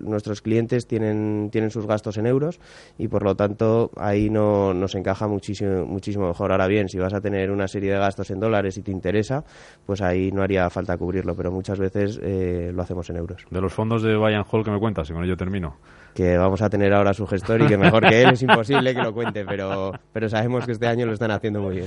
nuestros 0.01 0.41
clientes 0.41 0.87
tienen, 0.87 1.51
tienen 1.51 1.71
sus 1.71 1.87
gastos 1.87 2.17
en 2.17 2.27
euros 2.27 2.59
y 2.97 3.09
por 3.09 3.23
lo 3.23 3.35
tanto 3.35 3.91
ahí 3.97 4.31
no 4.31 4.73
nos 4.73 4.95
encaja 4.95 5.29
muchísimo, 5.29 5.85
muchísimo 5.85 6.29
mejor. 6.29 6.53
Ahora 6.53 6.67
bien, 6.69 6.89
si 6.89 6.99
vas 6.99 7.13
a 7.13 7.21
tener 7.21 7.51
una 7.51 7.69
serie 7.69 7.93
de 7.93 7.99
gastos 7.99 8.31
en 8.31 8.41
dólares 8.41 8.79
y 8.79 8.83
te 8.83 8.91
interesa, 8.91 9.45
pues 9.85 10.01
ahí 10.01 10.33
no 10.33 10.43
haría 10.43 10.69
falta 10.71 10.97
cubrirlo, 10.97 11.35
pero 11.37 11.51
muchas 11.51 11.79
veces 11.79 12.19
eh, 12.23 12.71
lo 12.75 12.83
hacemos 12.83 13.09
en 13.11 13.17
euros. 13.17 13.45
De 13.51 13.61
los 13.61 13.73
fondos 13.73 14.03
de 14.03 14.17
Bayern 14.17 14.45
Hall 14.51 14.65
que 14.65 14.71
me 14.71 14.79
cuentas, 14.79 15.11
y 15.11 15.13
con 15.13 15.25
ello 15.25 15.37
termino 15.37 15.77
que 16.15 16.37
vamos 16.37 16.61
a 16.61 16.69
tener 16.69 16.93
ahora 16.93 17.15
su 17.15 17.27
gestor 17.27 17.63
y 17.63 17.67
que 17.67 17.79
mejor 17.79 18.07
que 18.07 18.23
él 18.23 18.33
es 18.33 18.43
imposible 18.43 18.95
que 18.95 19.03
lo 19.03 19.15
cuente, 19.15 19.45
pero, 19.47 19.93
pero 20.13 20.29
sabemos 20.29 20.67
que 20.67 20.73
este 20.73 20.87
año 20.87 21.07
lo 21.07 21.13
están 21.13 21.31
haciendo 21.31 21.61
muy 21.61 21.77
bien. 21.77 21.87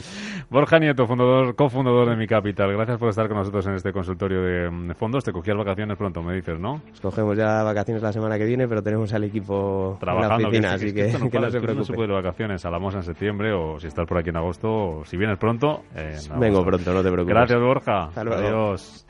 Borja 0.50 0.80
Nieto, 0.80 1.06
fundador, 1.06 1.56
cofundador 1.56 2.10
de 2.10 2.16
Mi 2.16 2.28
Capital, 2.28 2.72
gracias 2.74 2.98
por 2.98 3.10
estar 3.10 3.28
con 3.28 3.38
nosotros 3.38 3.55
en 3.66 3.76
este 3.76 3.94
consultorio 3.94 4.42
de, 4.42 4.94
fondos. 4.96 5.24
Te 5.24 5.32
cogías 5.32 5.56
vacaciones 5.58 5.98
pronto, 5.98 6.22
me 6.22 6.34
dices, 6.36 6.60
¿no? 6.60 6.82
Cogemos 7.02 7.38
ya 7.38 7.64
vacaciones 7.64 8.04
la 8.04 8.12
semana 8.12 8.38
que 8.38 8.46
viene, 8.46 8.68
pero 8.68 8.82
tenemos 8.84 9.14
al 9.14 9.24
equipo 9.24 9.98
Trabajando, 10.00 10.36
en 10.36 10.42
la 10.42 10.48
oficina, 10.48 10.74
así 10.74 10.94
que, 10.94 11.40
no, 11.40 11.50
se 11.50 11.60
preocupe. 11.60 11.76
No 11.76 11.84
se 11.84 11.94
puede 11.94 12.08
de 12.10 12.14
vacaciones, 12.14 12.66
a 12.66 12.70
la 12.70 12.78
en 12.78 13.04
septiembre 13.04 13.52
o 13.54 13.80
si 13.80 13.88
estás 13.88 14.06
por 14.06 14.18
aquí 14.18 14.30
en 14.30 14.38
agosto, 14.38 14.70
o 14.70 15.06
si 15.06 15.18
vienes 15.18 15.38
pronto. 15.38 15.84
Eh, 15.96 16.18
Vengo 16.38 16.64
pronto, 16.64 16.94
no 16.94 17.02
te 17.02 17.12
preocupes. 17.12 17.36
Gracias, 17.36 17.60
Borja. 17.60 18.10
Adiós. 18.16 19.06